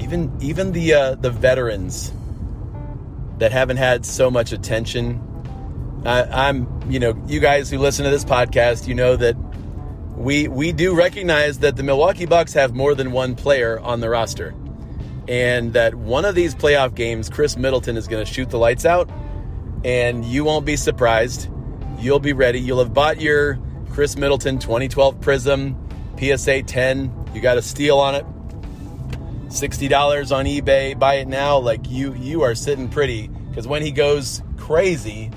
even 0.00 0.36
even 0.40 0.72
the 0.72 0.94
uh, 0.94 1.14
the 1.14 1.30
veterans 1.30 2.12
that 3.38 3.52
haven't 3.52 3.76
had 3.76 4.04
so 4.04 4.30
much 4.30 4.52
attention. 4.52 5.20
I, 6.04 6.48
I'm, 6.48 6.90
you 6.90 6.98
know, 6.98 7.20
you 7.26 7.38
guys 7.40 7.70
who 7.70 7.78
listen 7.78 8.04
to 8.04 8.10
this 8.10 8.24
podcast, 8.24 8.88
you 8.88 8.94
know 8.94 9.16
that 9.16 9.36
we 10.16 10.48
we 10.48 10.72
do 10.72 10.94
recognize 10.94 11.60
that 11.60 11.76
the 11.76 11.82
Milwaukee 11.82 12.26
Bucks 12.26 12.52
have 12.54 12.74
more 12.74 12.94
than 12.94 13.12
one 13.12 13.34
player 13.34 13.78
on 13.80 14.00
the 14.00 14.10
roster, 14.10 14.54
and 15.28 15.72
that 15.74 15.94
one 15.94 16.24
of 16.24 16.34
these 16.34 16.54
playoff 16.54 16.94
games, 16.94 17.28
Khris 17.28 17.56
Middleton 17.56 17.96
is 17.96 18.08
going 18.08 18.24
to 18.24 18.30
shoot 18.30 18.50
the 18.50 18.58
lights 18.58 18.84
out, 18.84 19.08
and 19.84 20.24
you 20.24 20.44
won't 20.44 20.66
be 20.66 20.76
surprised. 20.76 21.48
You'll 21.98 22.20
be 22.20 22.32
ready. 22.32 22.60
You'll 22.60 22.80
have 22.80 22.92
bought 22.92 23.20
your 23.20 23.58
Khris 23.90 24.16
Middleton 24.16 24.58
2012 24.58 25.20
Prism 25.20 25.76
PSA 26.18 26.62
10. 26.64 27.30
You 27.34 27.40
got 27.40 27.58
a 27.58 27.62
steal 27.62 27.98
on 27.98 28.14
it. 28.14 28.26
$60 29.48 30.34
on 30.34 30.46
eBay. 30.46 30.98
Buy 30.98 31.16
it 31.16 31.28
now. 31.28 31.58
Like 31.58 31.88
you 31.90 32.14
you 32.14 32.42
are 32.42 32.54
sitting 32.54 32.88
pretty 32.88 33.28
because 33.28 33.68
when 33.68 33.82
he 33.82 33.90
goes 33.90 34.42
crazy 34.56 35.30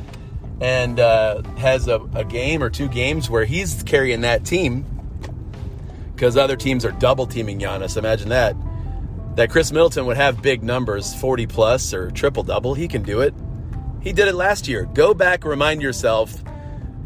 and 0.62 1.00
uh, 1.00 1.42
has 1.58 1.88
a, 1.88 2.00
a 2.14 2.24
game 2.24 2.64
or 2.64 2.70
two 2.70 2.88
games 2.88 3.30
where 3.30 3.46
he's 3.46 3.84
carrying 3.84 4.22
that 4.22 4.46
team 4.46 4.86
because 6.14 6.38
other 6.38 6.56
teams 6.56 6.86
are 6.86 6.92
double 6.92 7.28
teaming 7.28 7.60
Giannis. 7.60 7.98
Imagine 7.98 8.30
that. 8.30 8.56
That 9.36 9.50
Khris 9.50 9.72
Middleton 9.74 10.06
would 10.06 10.16
have 10.16 10.42
big 10.42 10.64
numbers, 10.64 11.14
40 11.16 11.48
plus 11.48 11.94
or 11.94 12.10
triple 12.10 12.44
double. 12.44 12.74
He 12.74 12.88
can 12.88 13.04
do 13.04 13.20
it. 13.20 13.34
He 14.02 14.14
did 14.14 14.30
it 14.30 14.36
last 14.36 14.68
year. 14.68 14.86
Go 14.86 15.14
back, 15.14 15.44
remind 15.44 15.82
yourself 15.82 16.42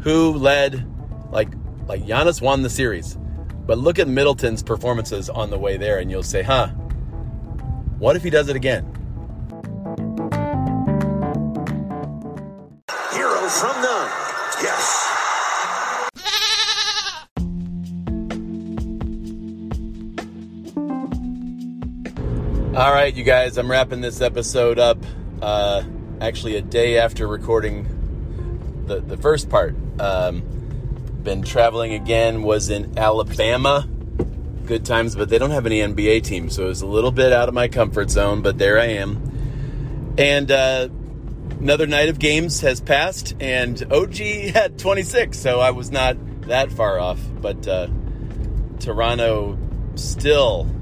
who 0.00 0.34
led, 0.34 0.86
like, 1.32 1.48
like 1.86 2.02
Giannis 2.04 2.40
won 2.40 2.62
the 2.62 2.70
series. 2.70 3.18
But 3.66 3.78
look 3.78 3.98
at 3.98 4.06
Middleton's 4.06 4.62
performances 4.62 5.28
on 5.28 5.50
the 5.50 5.58
way 5.58 5.76
there, 5.76 5.98
and 5.98 6.10
you'll 6.10 6.22
say, 6.22 6.42
huh, 6.42 6.68
what 7.98 8.16
if 8.16 8.22
he 8.22 8.30
does 8.30 8.48
it 8.48 8.56
again? 8.56 8.99
All 22.80 22.90
right, 22.90 23.14
you 23.14 23.24
guys, 23.24 23.58
I'm 23.58 23.70
wrapping 23.70 24.00
this 24.00 24.22
episode 24.22 24.78
up. 24.78 24.96
Uh, 25.42 25.82
actually, 26.18 26.56
a 26.56 26.62
day 26.62 26.96
after 26.96 27.26
recording 27.26 27.84
the 28.86 29.00
the 29.00 29.18
first 29.18 29.50
part. 29.50 29.76
Um, 30.00 30.40
been 31.22 31.42
traveling 31.42 31.92
again. 31.92 32.42
Was 32.42 32.70
in 32.70 32.98
Alabama. 32.98 33.86
Good 34.64 34.86
times, 34.86 35.14
but 35.14 35.28
they 35.28 35.36
don't 35.36 35.50
have 35.50 35.66
any 35.66 35.80
NBA 35.80 36.22
team, 36.22 36.48
so 36.48 36.64
it 36.64 36.68
was 36.68 36.80
a 36.80 36.86
little 36.86 37.12
bit 37.12 37.34
out 37.34 37.48
of 37.48 37.54
my 37.54 37.68
comfort 37.68 38.08
zone. 38.08 38.40
But 38.40 38.56
there 38.56 38.80
I 38.80 38.86
am. 38.86 40.14
And 40.16 40.50
uh, 40.50 40.88
another 41.60 41.86
night 41.86 42.08
of 42.08 42.18
games 42.18 42.62
has 42.62 42.80
passed, 42.80 43.36
and 43.40 43.92
OG 43.92 44.16
had 44.54 44.78
26, 44.78 45.38
so 45.38 45.60
I 45.60 45.72
was 45.72 45.90
not 45.90 46.16
that 46.48 46.72
far 46.72 46.98
off. 46.98 47.20
But 47.42 47.68
uh, 47.68 47.88
Toronto 48.78 49.58
still 49.96 50.79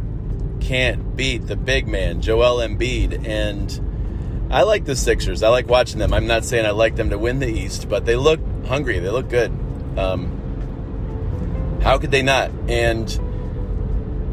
can't 0.68 1.16
beat 1.16 1.46
the 1.46 1.56
big 1.56 1.88
man, 1.88 2.20
Joel 2.20 2.58
Embiid. 2.58 3.26
And 3.26 4.50
I 4.52 4.64
like 4.64 4.84
the 4.84 4.94
Sixers. 4.94 5.42
I 5.42 5.48
like 5.48 5.66
watching 5.66 5.98
them. 5.98 6.12
I'm 6.12 6.26
not 6.26 6.44
saying 6.44 6.66
I 6.66 6.72
like 6.72 6.94
them 6.94 7.08
to 7.08 7.18
win 7.18 7.38
the 7.38 7.48
East, 7.48 7.88
but 7.88 8.04
they 8.04 8.16
look 8.16 8.38
hungry. 8.66 8.98
They 8.98 9.08
look 9.08 9.30
good. 9.30 9.50
Um, 9.96 11.80
how 11.82 11.96
could 11.96 12.10
they 12.10 12.20
not? 12.20 12.50
And 12.68 13.08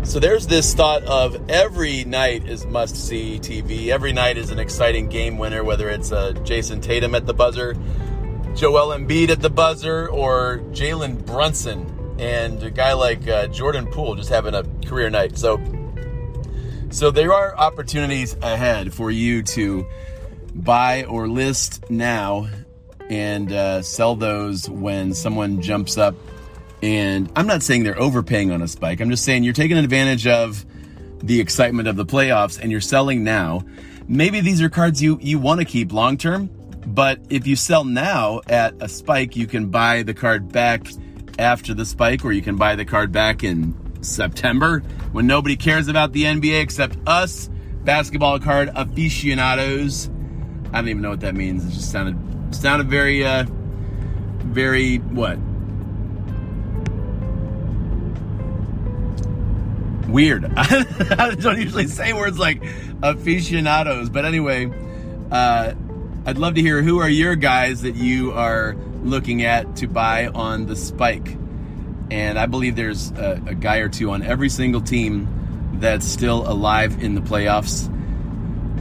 so 0.04 0.19
there's 0.19 0.45
this 0.48 0.74
thought 0.74 1.04
of 1.04 1.50
every 1.50 2.04
night 2.04 2.50
is 2.50 2.65
must 2.65 2.98
see 2.98 3.39
TV. 3.39 3.88
Every 3.88 4.12
night 4.12 4.38
is 4.38 4.50
an 4.50 4.60
exciting 4.60 5.08
game 5.08 5.38
winner, 5.38 5.63
whether 5.63 5.88
it's 5.89 6.12
uh, 6.12 6.34
Jayson 6.43 6.82
Tatum 6.82 7.15
at 7.15 7.26
the 7.26 7.34
buzzer, 7.34 7.76
Joel 8.56 8.89
Embiid 8.89 9.30
at 9.30 9.41
the 9.41 9.50
buzzer, 9.50 10.10
or 10.10 10.60
Jalen 10.71 11.26
Brunson 11.26 12.17
and 12.19 12.62
a 12.62 12.71
guy 12.71 12.91
like 12.91 13.26
uh, 13.26 13.48
Jordan 13.48 13.88
Poole 13.88 14.15
just 14.15 14.30
having 14.30 14.54
a 14.54 14.63
career 14.86 15.10
night. 15.10 15.38
So 15.38 15.62
so 16.95 17.12
there 17.12 17.34
are 17.34 17.53
opportunities 17.58 18.38
ahead 18.41 18.93
for 18.93 19.12
you 19.12 19.43
to 19.43 19.86
buy 20.53 21.03
or 21.03 21.27
list 21.27 21.89
now 21.89 22.47
and 23.10 23.51
uh, 23.51 23.81
sell 23.81 24.15
those 24.15 24.69
when 24.69 25.13
someone 25.13 25.62
jumps 25.62 25.97
up. 25.97 26.15
And 26.81 27.29
I'm 27.36 27.47
not 27.47 27.63
saying 27.63 27.84
they're 27.84 27.99
overpaying 27.99 28.49
on 28.51 28.62
a 28.62 28.67
spike. 28.69 29.01
I'm 29.01 29.10
just 29.10 29.25
saying 29.25 29.43
you're 29.43 29.51
taking 29.51 29.77
advantage 29.77 30.25
of 30.25 30.65
the 31.17 31.41
excitement 31.41 31.89
of 31.89 31.97
the 31.97 32.05
playoffs 32.05 32.62
and 32.62 32.71
you're 32.71 32.79
selling 32.79 33.25
now. 33.25 33.65
Maybe 34.08 34.39
these 34.39 34.62
are 34.62 34.69
cards 34.69 35.03
you, 35.03 35.19
you 35.21 35.38
want 35.38 35.60
to 35.60 35.65
keep 35.65 35.91
long 35.91 36.17
term, 36.17 36.49
but 36.88 37.19
if 37.29 37.45
you 37.45 37.58
sell 37.58 37.84
now 37.84 38.39
at 38.47 38.73
a 38.79 38.88
spike, 38.88 39.36
you 39.36 39.47
can 39.47 39.67
buy 39.67 40.03
the 40.03 40.13
card 40.13 40.49
back 40.49 40.88
after 41.39 41.73
the 41.73 41.84
spike, 41.84 42.23
or 42.23 42.31
you 42.31 42.41
can 42.41 42.55
buy 42.55 42.77
the 42.77 42.86
card 42.86 43.12
back 43.12 43.43
in 43.43 43.85
September 44.05 44.79
when 45.11 45.27
nobody 45.27 45.55
cares 45.55 45.87
about 45.87 46.13
the 46.13 46.23
NBA 46.23 46.61
except 46.61 46.97
us 47.07 47.49
basketball 47.83 48.39
card 48.39 48.71
aficionados. 48.75 50.09
I 50.71 50.81
don't 50.81 50.89
even 50.89 51.01
know 51.01 51.11
what 51.11 51.21
that 51.21 51.35
means. 51.35 51.65
It 51.65 51.71
just 51.71 51.91
sounded 51.91 52.55
sounded 52.55 52.89
very 52.89 53.25
uh 53.25 53.45
very 53.47 54.97
what? 54.97 55.37
Weird. 60.09 60.45
I 60.55 61.35
don't 61.39 61.59
usually 61.59 61.87
say 61.87 62.13
words 62.13 62.37
like 62.37 62.63
aficionados, 63.01 64.09
but 64.09 64.25
anyway, 64.25 64.71
uh 65.31 65.73
I'd 66.27 66.39
love 66.39 66.55
to 66.55 66.61
hear 66.61 66.81
who 66.81 66.97
are 66.99 67.09
your 67.09 67.35
guys 67.35 67.83
that 67.83 67.95
you 67.95 68.31
are 68.31 68.75
looking 69.03 69.43
at 69.43 69.75
to 69.77 69.87
buy 69.87 70.27
on 70.27 70.65
the 70.65 70.75
spike. 70.75 71.37
And 72.11 72.37
I 72.37 72.45
believe 72.45 72.75
there's 72.75 73.11
a, 73.11 73.41
a, 73.47 73.55
guy 73.55 73.77
or 73.77 73.89
two 73.89 74.11
on 74.11 74.21
every 74.21 74.49
single 74.49 74.81
team 74.81 75.75
that's 75.79 76.05
still 76.05 76.47
alive 76.49 77.03
in 77.03 77.15
the 77.15 77.21
playoffs. 77.21 77.91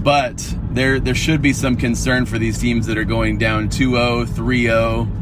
But 0.03 0.55
there 0.71 1.01
there 1.01 1.15
should 1.15 1.41
be 1.41 1.55
some 1.55 1.77
concern 1.77 2.27
for 2.27 2.39
these 2.39 2.59
teams 2.59 2.87
that 2.87 2.99
are 2.99 3.05
going 3.05 3.39
down 3.39 3.71
2-0, 3.71 4.27
3-0. 4.27 5.21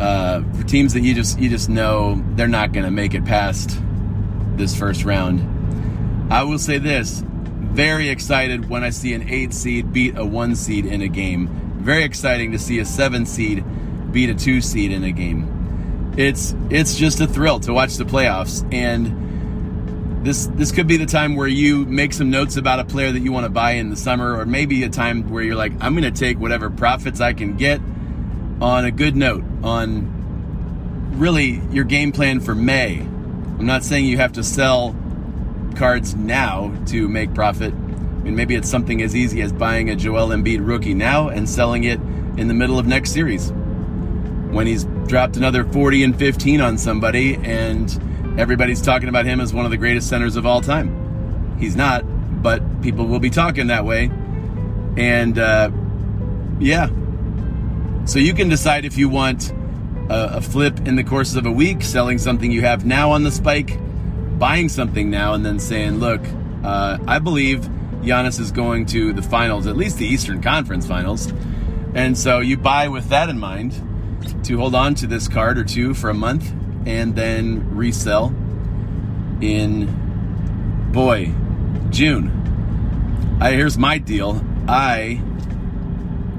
Uh, 0.00 0.42
for 0.54 0.64
teams 0.64 0.94
that 0.94 1.02
you 1.02 1.14
just 1.14 1.38
you 1.38 1.48
just 1.48 1.68
know 1.68 2.24
they're 2.34 2.48
not 2.48 2.72
going 2.72 2.84
to 2.84 2.90
make 2.90 3.14
it 3.14 3.24
past 3.24 3.78
this 4.56 4.74
first 4.76 5.04
round. 5.04 6.32
I 6.32 6.42
will 6.42 6.58
say 6.58 6.78
this: 6.78 7.22
very 7.26 8.08
excited 8.08 8.68
when 8.68 8.82
I 8.82 8.90
see 8.90 9.14
an 9.14 9.28
eight 9.28 9.52
seed 9.52 9.92
beat 9.92 10.16
a 10.16 10.24
one 10.24 10.56
seed 10.56 10.86
in 10.86 11.02
a 11.02 11.08
game. 11.08 11.48
Very 11.78 12.02
exciting 12.02 12.50
to 12.52 12.58
see 12.58 12.80
a 12.80 12.84
seven 12.84 13.26
seed 13.26 13.62
beat 14.10 14.30
a 14.30 14.34
two 14.34 14.60
seed 14.60 14.90
in 14.90 15.04
a 15.04 15.12
game 15.12 15.59
it's 16.16 16.54
it's 16.70 16.96
just 16.96 17.20
a 17.20 17.26
thrill 17.26 17.60
to 17.60 17.72
watch 17.72 17.96
the 17.96 18.04
playoffs 18.04 18.66
and 18.74 20.24
this 20.24 20.46
this 20.54 20.70
could 20.70 20.86
be 20.86 20.96
the 20.96 21.06
time 21.06 21.34
where 21.34 21.48
you 21.48 21.86
make 21.86 22.12
some 22.12 22.30
notes 22.30 22.56
about 22.56 22.78
a 22.78 22.84
player 22.84 23.10
that 23.10 23.20
you 23.20 23.32
want 23.32 23.44
to 23.44 23.50
buy 23.50 23.72
in 23.72 23.88
the 23.88 23.96
summer 23.96 24.36
or 24.36 24.44
maybe 24.44 24.82
a 24.84 24.88
time 24.88 25.30
where 25.30 25.42
you're 25.42 25.56
like 25.56 25.72
I'm 25.80 25.94
going 25.94 26.12
to 26.12 26.18
take 26.18 26.38
whatever 26.38 26.68
profits 26.68 27.20
I 27.20 27.32
can 27.32 27.56
get 27.56 27.80
on 28.60 28.84
a 28.84 28.90
good 28.90 29.16
note 29.16 29.44
on 29.62 31.12
really 31.18 31.62
your 31.70 31.84
game 31.84 32.12
plan 32.12 32.40
for 32.40 32.54
May. 32.54 32.98
I'm 32.98 33.66
not 33.66 33.82
saying 33.82 34.06
you 34.06 34.18
have 34.18 34.32
to 34.32 34.42
sell 34.44 34.94
cards 35.76 36.14
now 36.14 36.74
to 36.86 37.08
make 37.08 37.32
profit. 37.34 37.72
I 37.72 38.22
mean 38.22 38.36
maybe 38.36 38.56
it's 38.56 38.68
something 38.68 39.00
as 39.00 39.16
easy 39.16 39.40
as 39.40 39.52
buying 39.52 39.88
a 39.88 39.96
Joel 39.96 40.28
Embiid 40.28 40.66
rookie 40.66 40.94
now 40.94 41.28
and 41.28 41.48
selling 41.48 41.84
it 41.84 42.00
in 42.36 42.48
the 42.48 42.54
middle 42.54 42.78
of 42.78 42.86
next 42.86 43.12
series 43.12 43.52
when 44.50 44.66
he's 44.66 44.84
dropped 45.10 45.36
another 45.36 45.64
40 45.64 46.04
and 46.04 46.16
15 46.16 46.60
on 46.60 46.78
somebody, 46.78 47.34
and 47.34 48.38
everybody's 48.38 48.80
talking 48.80 49.08
about 49.08 49.26
him 49.26 49.40
as 49.40 49.52
one 49.52 49.64
of 49.64 49.72
the 49.72 49.76
greatest 49.76 50.08
centers 50.08 50.36
of 50.36 50.46
all 50.46 50.60
time. 50.60 51.58
He's 51.58 51.74
not, 51.74 52.04
but 52.40 52.80
people 52.80 53.06
will 53.06 53.18
be 53.18 53.28
talking 53.28 53.66
that 53.66 53.84
way. 53.84 54.08
And 54.96 55.36
uh, 55.36 55.72
yeah. 56.60 56.90
So 58.04 58.20
you 58.20 58.34
can 58.34 58.48
decide 58.48 58.84
if 58.84 58.96
you 58.96 59.08
want 59.08 59.50
a, 60.08 60.36
a 60.36 60.40
flip 60.40 60.78
in 60.86 60.94
the 60.94 61.02
course 61.02 61.34
of 61.34 61.44
a 61.44 61.50
week, 61.50 61.82
selling 61.82 62.18
something 62.18 62.52
you 62.52 62.62
have 62.62 62.86
now 62.86 63.10
on 63.10 63.24
the 63.24 63.32
spike, 63.32 63.78
buying 64.38 64.68
something 64.68 65.10
now, 65.10 65.34
and 65.34 65.44
then 65.44 65.58
saying, 65.58 65.98
look, 65.98 66.20
uh, 66.62 66.98
I 67.08 67.18
believe 67.18 67.62
Giannis 68.02 68.38
is 68.38 68.52
going 68.52 68.86
to 68.86 69.12
the 69.12 69.22
finals, 69.22 69.66
at 69.66 69.76
least 69.76 69.98
the 69.98 70.06
Eastern 70.06 70.40
Conference 70.40 70.86
finals. 70.86 71.32
And 71.94 72.16
so 72.16 72.38
you 72.38 72.56
buy 72.56 72.86
with 72.86 73.08
that 73.08 73.28
in 73.28 73.40
mind 73.40 73.74
to 74.44 74.58
hold 74.58 74.74
on 74.74 74.94
to 74.96 75.06
this 75.06 75.28
card 75.28 75.58
or 75.58 75.64
two 75.64 75.94
for 75.94 76.10
a 76.10 76.14
month 76.14 76.52
and 76.86 77.14
then 77.14 77.76
resell 77.76 78.34
in 79.40 80.88
boy 80.92 81.32
June. 81.90 83.38
I, 83.40 83.52
here's 83.52 83.78
my 83.78 83.98
deal. 83.98 84.44
I 84.68 85.22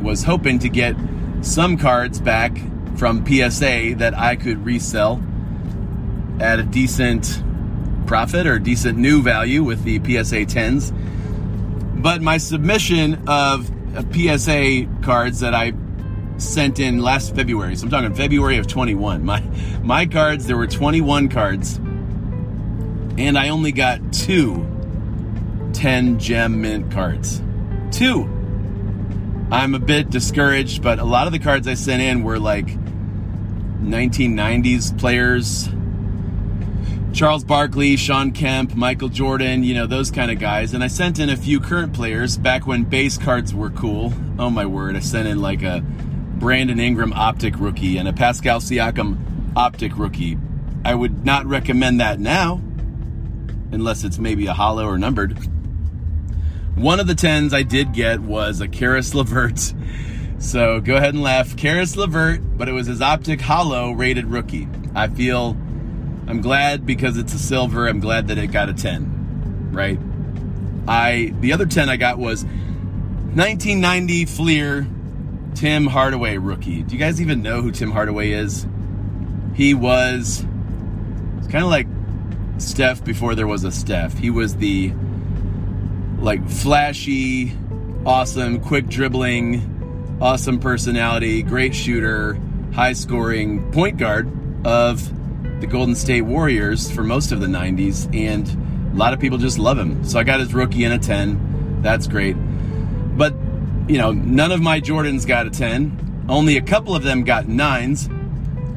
was 0.02 0.24
hoping 0.24 0.60
to 0.60 0.70
get 0.70 0.96
some 1.42 1.78
cards 1.78 2.20
back 2.20 2.58
from 2.98 3.26
PSA 3.26 3.96
that 3.98 4.14
I 4.18 4.36
could 4.36 4.66
resell 4.66 5.22
at 6.40 6.60
a 6.60 6.64
decent 6.64 7.44
profit 8.06 8.46
or 8.46 8.60
decent 8.60 8.98
new 8.98 9.22
value 9.22 9.64
with 9.64 9.84
the 9.84 10.00
PSA 10.00 10.46
10s. 10.46 10.92
But 12.02 12.22
my 12.22 12.38
submission 12.38 13.28
of 13.28 13.72
PSA 14.14 14.88
cards 15.02 15.40
that 15.42 15.54
I 15.54 15.72
sent 16.42 16.80
in 16.80 17.00
last 17.00 17.36
February, 17.36 17.76
so 17.76 17.86
I'm 17.86 17.92
talking 17.92 18.14
February 18.14 18.58
of 18.58 18.68
21. 18.68 19.24
My 19.24 19.42
my 19.84 20.06
cards, 20.06 20.48
there 20.48 20.58
were 20.58 20.68
21 20.68 21.30
cards, 21.30 21.78
and 23.18 23.38
I 23.38 23.50
only 23.50 23.72
got 23.72 24.14
two 24.14 24.66
10 25.74 26.20
gem 26.20 26.62
mint 26.62 26.92
cards. 26.92 27.42
Two. 27.92 28.30
I'm 29.52 29.76
a 29.76 29.80
bit 29.80 30.10
discouraged, 30.10 30.82
but 30.82 31.00
a 31.00 31.04
lot 31.04 31.28
of 31.28 31.34
the 31.34 31.40
cards 31.40 31.68
I 31.68 31.74
sent 31.74 32.02
in 32.02 32.24
were 32.24 32.40
like 32.40 32.68
1990s 32.68 34.98
players. 34.98 35.68
Charles 37.14 37.44
Barkley, 37.44 37.98
Shawn 37.98 38.32
Kemp, 38.32 38.74
Michael 38.76 39.10
Jordan, 39.10 39.64
you 39.64 39.74
know, 39.74 39.86
those 39.86 40.12
kind 40.12 40.32
of 40.32 40.40
guys. 40.40 40.74
And 40.74 40.82
I 40.82 40.88
sent 40.88 41.20
in 41.20 41.30
a 41.30 41.36
few 41.36 41.60
current 41.60 41.92
players 41.92 42.38
back 42.38 42.66
when 42.66 42.84
base 42.84 43.18
cards 43.18 43.54
were 43.54 43.70
cool. 43.72 44.14
Oh 44.40 44.50
my 44.50 44.66
word, 44.66 44.96
I 44.96 45.00
sent 45.00 45.28
in 45.28 45.42
like 45.42 45.62
a 45.62 45.84
Brandon 46.42 46.80
Ingram 46.80 47.14
optic 47.14 47.54
rookie 47.60 47.98
and 47.98 48.08
a 48.08 48.14
Pascal 48.14 48.60
Siakam 48.60 49.16
optic 49.56 49.96
rookie. 49.96 50.40
I 50.84 50.96
would 50.96 51.24
not 51.24 51.46
recommend 51.46 52.00
that 52.00 52.20
now, 52.20 52.60
unless 53.72 54.04
it's 54.04 54.18
maybe 54.18 54.48
a 54.48 54.54
holo 54.54 54.86
or 54.86 54.98
numbered. 54.98 55.38
One 56.74 57.00
of 57.00 57.06
the 57.06 57.14
tens 57.14 57.54
I 57.54 57.62
did 57.62 57.94
get 57.94 58.22
was 58.22 58.60
a 58.60 58.68
Caris 58.68 59.14
LeVert. 59.14 59.74
So 60.40 60.82
go 60.82 60.96
ahead 60.96 61.14
and 61.14 61.22
laugh. 61.22 61.56
Caris 61.56 61.96
LeVert, 61.96 62.58
but 62.58 62.68
it 62.68 62.72
was 62.72 62.88
his 62.88 63.00
optic 63.00 63.40
holo 63.42 63.92
rated 63.92 64.26
rookie. 64.26 64.68
I 64.96 65.08
feel 65.08 65.56
I'm 66.26 66.42
glad 66.42 66.84
because 66.84 67.16
it's 67.18 67.36
a 67.36 67.38
silver. 67.38 67.88
I'm 67.88 68.00
glad 68.00 68.30
that 68.30 68.40
it 68.40 68.48
got 68.48 68.68
a 68.68 68.74
10, 68.74 69.70
right? 69.72 70.00
I 70.88 71.36
the 71.42 71.54
other 71.54 71.68
10 71.68 71.90
I 71.90 71.98
got 71.98 72.18
was 72.18 72.44
1990 72.44 74.26
Fleer 74.26 74.88
Tim 75.56 75.86
Hardaway 75.86 76.38
rookie. 76.38 76.84
Do 76.84 76.96
you 76.96 77.00
guys 77.00 77.22
even 77.22 77.42
know 77.42 77.62
who 77.62 77.72
Tim 77.72 77.92
Hardaway 77.92 78.32
is? 78.32 78.66
He 79.54 79.74
was 79.74 80.46
kind 81.50 81.64
of 81.64 81.70
like 81.70 81.88
Steph 82.58 83.04
before 83.04 83.36
there 83.36 83.48
was 83.48 83.64
a 83.64 83.72
Steph. 83.72 84.18
He 84.18 84.30
was 84.30 84.56
the 84.56 84.94
like 86.20 86.48
flashy, 86.48 87.54
awesome, 88.06 88.62
quick 88.62 88.88
dribbling, 88.88 90.18
awesome 90.22 90.60
personality, 90.60 91.44
great 91.44 91.76
shooter, 91.76 92.40
high 92.74 92.94
scoring 92.94 93.72
point 93.72 93.98
guard 93.98 94.32
of 94.66 95.12
the 95.60 95.68
Golden 95.68 95.96
State 95.96 96.22
Warriors 96.22 96.90
for 96.90 97.04
most 97.04 97.32
of 97.32 97.42
the 97.42 97.48
90s. 97.48 98.14
And 98.16 98.48
a 98.94 98.96
lot 98.96 99.14
of 99.14 99.20
people 99.20 99.38
just 99.38 99.60
love 99.60 99.78
him. 99.78 100.04
So 100.04 100.20
I 100.20 100.24
got 100.24 100.40
his 100.40 100.54
rookie 100.54 100.86
in 100.86 100.92
a 100.92 101.00
10. 101.00 101.82
That's 101.82 102.08
great. 102.08 102.36
You 103.92 103.98
know, 103.98 104.12
none 104.12 104.52
of 104.52 104.62
my 104.62 104.80
Jordans 104.80 105.28
got 105.28 105.48
a 105.48 105.50
10. 105.50 106.26
Only 106.30 106.58
a 106.58 106.62
couple 106.62 106.96
of 106.96 107.04
them 107.04 107.24
got 107.24 107.48
nines. 107.48 108.10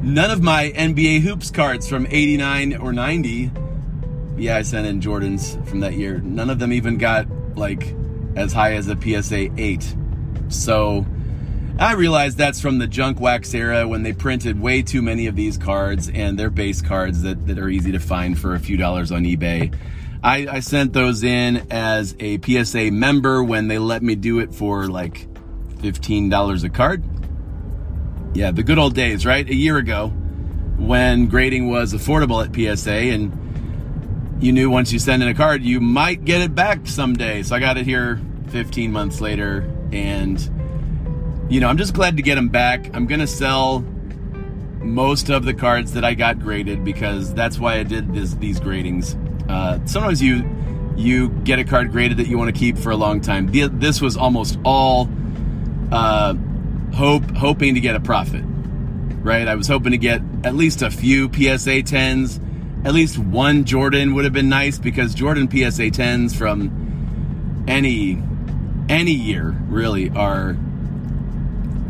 None 0.01 0.29
of 0.29 0.43
my 0.43 0.71
NBA 0.75 1.21
Hoops 1.21 1.49
cards 1.49 1.87
from 1.87 2.05
89 2.09 2.75
or 2.75 2.93
90 2.93 3.51
yeah, 4.37 4.57
I 4.57 4.63
sent 4.63 4.85
in 4.85 4.99
Jordans 4.99 5.65
from 5.67 5.79
that 5.81 5.93
year. 5.93 6.19
None 6.19 6.49
of 6.49 6.59
them 6.59 6.73
even 6.73 6.97
got 6.97 7.27
like 7.55 7.95
as 8.35 8.51
high 8.51 8.73
as 8.73 8.87
a 8.87 8.99
PSA 8.99 9.49
8. 9.57 9.95
So 10.49 11.05
I 11.79 11.93
realize 11.93 12.35
that's 12.35 12.59
from 12.59 12.77
the 12.77 12.87
junk 12.87 13.19
wax 13.19 13.53
era 13.53 13.87
when 13.87 14.03
they 14.03 14.13
printed 14.13 14.59
way 14.59 14.81
too 14.81 15.01
many 15.01 15.27
of 15.27 15.35
these 15.35 15.57
cards 15.57 16.09
and 16.09 16.37
they're 16.37 16.49
base 16.49 16.81
cards 16.81 17.21
that, 17.21 17.47
that 17.47 17.57
are 17.57 17.69
easy 17.69 17.91
to 17.93 17.99
find 17.99 18.37
for 18.37 18.55
a 18.55 18.59
few 18.59 18.77
dollars 18.77 19.11
on 19.11 19.23
eBay. 19.23 19.73
I, 20.25 20.47
I 20.49 20.59
sent 20.61 20.91
those 20.91 21.23
in 21.23 21.67
as 21.69 22.15
a 22.19 22.41
PSA 22.41 22.89
member 22.89 23.43
when 23.43 23.67
they 23.67 23.77
let 23.77 24.01
me 24.01 24.15
do 24.15 24.39
it 24.39 24.55
for 24.55 24.87
like 24.87 25.27
$15 25.77 26.63
a 26.63 26.69
card. 26.69 27.03
Yeah, 28.33 28.49
the 28.49 28.63
good 28.63 28.79
old 28.79 28.95
days, 28.95 29.23
right? 29.23 29.47
A 29.47 29.53
year 29.53 29.77
ago 29.77 30.07
when 30.77 31.27
grading 31.27 31.69
was 31.69 31.93
affordable 31.93 32.43
at 32.43 32.55
PSA 32.55 32.91
and 32.91 34.41
you 34.41 34.51
knew 34.51 34.71
once 34.71 34.91
you 34.91 34.97
send 34.97 35.21
in 35.21 35.29
a 35.29 35.35
card, 35.35 35.61
you 35.61 35.79
might 35.79 36.25
get 36.25 36.41
it 36.41 36.55
back 36.55 36.87
someday. 36.87 37.43
So 37.43 37.55
I 37.55 37.59
got 37.59 37.77
it 37.77 37.85
here 37.85 38.19
15 38.47 38.91
months 38.91 39.21
later, 39.21 39.71
and 39.91 40.41
you 41.49 41.59
know, 41.59 41.69
I'm 41.69 41.77
just 41.77 41.93
glad 41.93 42.17
to 42.17 42.23
get 42.23 42.33
them 42.33 42.49
back. 42.49 42.89
I'm 42.95 43.05
gonna 43.05 43.27
sell 43.27 43.81
most 44.79 45.29
of 45.29 45.45
the 45.45 45.53
cards 45.53 45.93
that 45.93 46.03
I 46.03 46.15
got 46.15 46.39
graded 46.39 46.83
because 46.83 47.31
that's 47.31 47.59
why 47.59 47.75
I 47.75 47.83
did 47.83 48.11
this, 48.11 48.33
these 48.33 48.59
gradings. 48.59 49.15
Uh, 49.49 49.79
sometimes 49.85 50.21
you 50.21 50.49
you 50.95 51.29
get 51.29 51.59
a 51.59 51.63
card 51.63 51.91
graded 51.91 52.17
that 52.17 52.27
you 52.27 52.37
want 52.37 52.53
to 52.53 52.57
keep 52.57 52.77
for 52.77 52.91
a 52.91 52.95
long 52.95 53.19
time. 53.19 53.49
This 53.51 54.01
was 54.01 54.15
almost 54.15 54.57
all 54.63 55.09
uh, 55.91 56.33
hope 56.93 57.29
hoping 57.35 57.75
to 57.75 57.81
get 57.81 57.95
a 57.95 57.99
profit, 57.99 58.43
right? 58.45 59.47
I 59.47 59.55
was 59.55 59.67
hoping 59.67 59.91
to 59.91 59.97
get 59.97 60.21
at 60.43 60.55
least 60.55 60.81
a 60.81 60.89
few 60.89 61.25
PSA 61.27 61.83
10s 61.83 62.39
at 62.85 62.93
least 62.93 63.17
one 63.17 63.65
Jordan 63.65 64.13
would 64.13 64.25
have 64.25 64.33
been 64.33 64.47
nice 64.47 64.77
because 64.77 65.15
Jordan 65.15 65.49
PSA 65.49 65.89
10s 65.89 66.35
from 66.35 67.65
any 67.67 68.21
any 68.87 69.11
year 69.11 69.55
really 69.67 70.11
are 70.11 70.55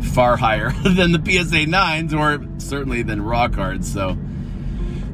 far 0.00 0.38
higher 0.38 0.70
than 0.82 1.12
the 1.12 1.18
PSA 1.18 1.66
9s 1.66 2.18
or 2.18 2.42
certainly 2.58 3.02
than 3.02 3.20
raw 3.20 3.48
cards. 3.48 3.92
So 3.92 4.16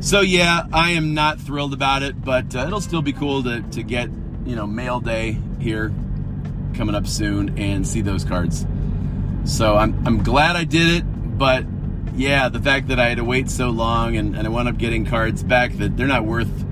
so 0.02 0.20
yeah, 0.20 0.66
I 0.72 0.90
am 0.90 1.14
not 1.14 1.40
thrilled 1.40 1.72
about 1.72 2.02
it, 2.02 2.22
but 2.22 2.54
uh, 2.54 2.66
it'll 2.66 2.82
still 2.82 3.00
be 3.00 3.14
cool 3.14 3.42
to 3.44 3.62
to 3.62 3.82
get, 3.82 4.10
you 4.44 4.54
know, 4.54 4.66
mail 4.66 5.00
day 5.00 5.38
here 5.60 5.90
coming 6.74 6.94
up 6.94 7.06
soon 7.06 7.58
and 7.58 7.86
see 7.86 8.02
those 8.02 8.24
cards. 8.24 8.66
So 9.44 9.76
I'm 9.76 10.06
I'm 10.06 10.22
glad 10.22 10.56
I 10.56 10.64
did 10.64 10.88
it, 10.88 11.38
but 11.38 11.64
yeah, 12.14 12.50
the 12.50 12.60
fact 12.60 12.88
that 12.88 13.00
I 13.00 13.08
had 13.08 13.16
to 13.16 13.24
wait 13.24 13.48
so 13.48 13.70
long 13.70 14.16
and, 14.16 14.36
and 14.36 14.46
I 14.46 14.50
wound 14.50 14.68
up 14.68 14.76
getting 14.76 15.06
cards 15.06 15.42
back 15.42 15.72
that 15.78 15.96
they're 15.96 16.06
not 16.06 16.26
worth 16.26 16.66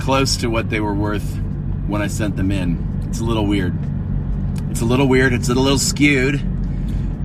close 0.00 0.38
to 0.38 0.48
what 0.48 0.70
they 0.70 0.80
were 0.80 0.94
worth 0.94 1.38
when 1.86 2.02
I 2.02 2.08
sent 2.08 2.36
them 2.36 2.50
in. 2.50 3.04
It's 3.08 3.20
a 3.20 3.24
little 3.24 3.46
weird. 3.46 3.76
It's 4.70 4.80
a 4.80 4.84
little 4.84 5.06
weird. 5.06 5.32
It's 5.32 5.48
a 5.48 5.54
little 5.54 5.78
skewed. 5.78 6.40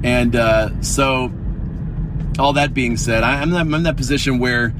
And 0.03 0.35
uh, 0.35 0.81
so, 0.81 1.31
all 2.37 2.53
that 2.53 2.73
being 2.73 2.97
said, 2.97 3.23
I, 3.23 3.41
I'm, 3.41 3.53
I'm 3.55 3.73
in 3.73 3.83
that 3.83 3.97
position 3.97 4.39
where, 4.39 4.73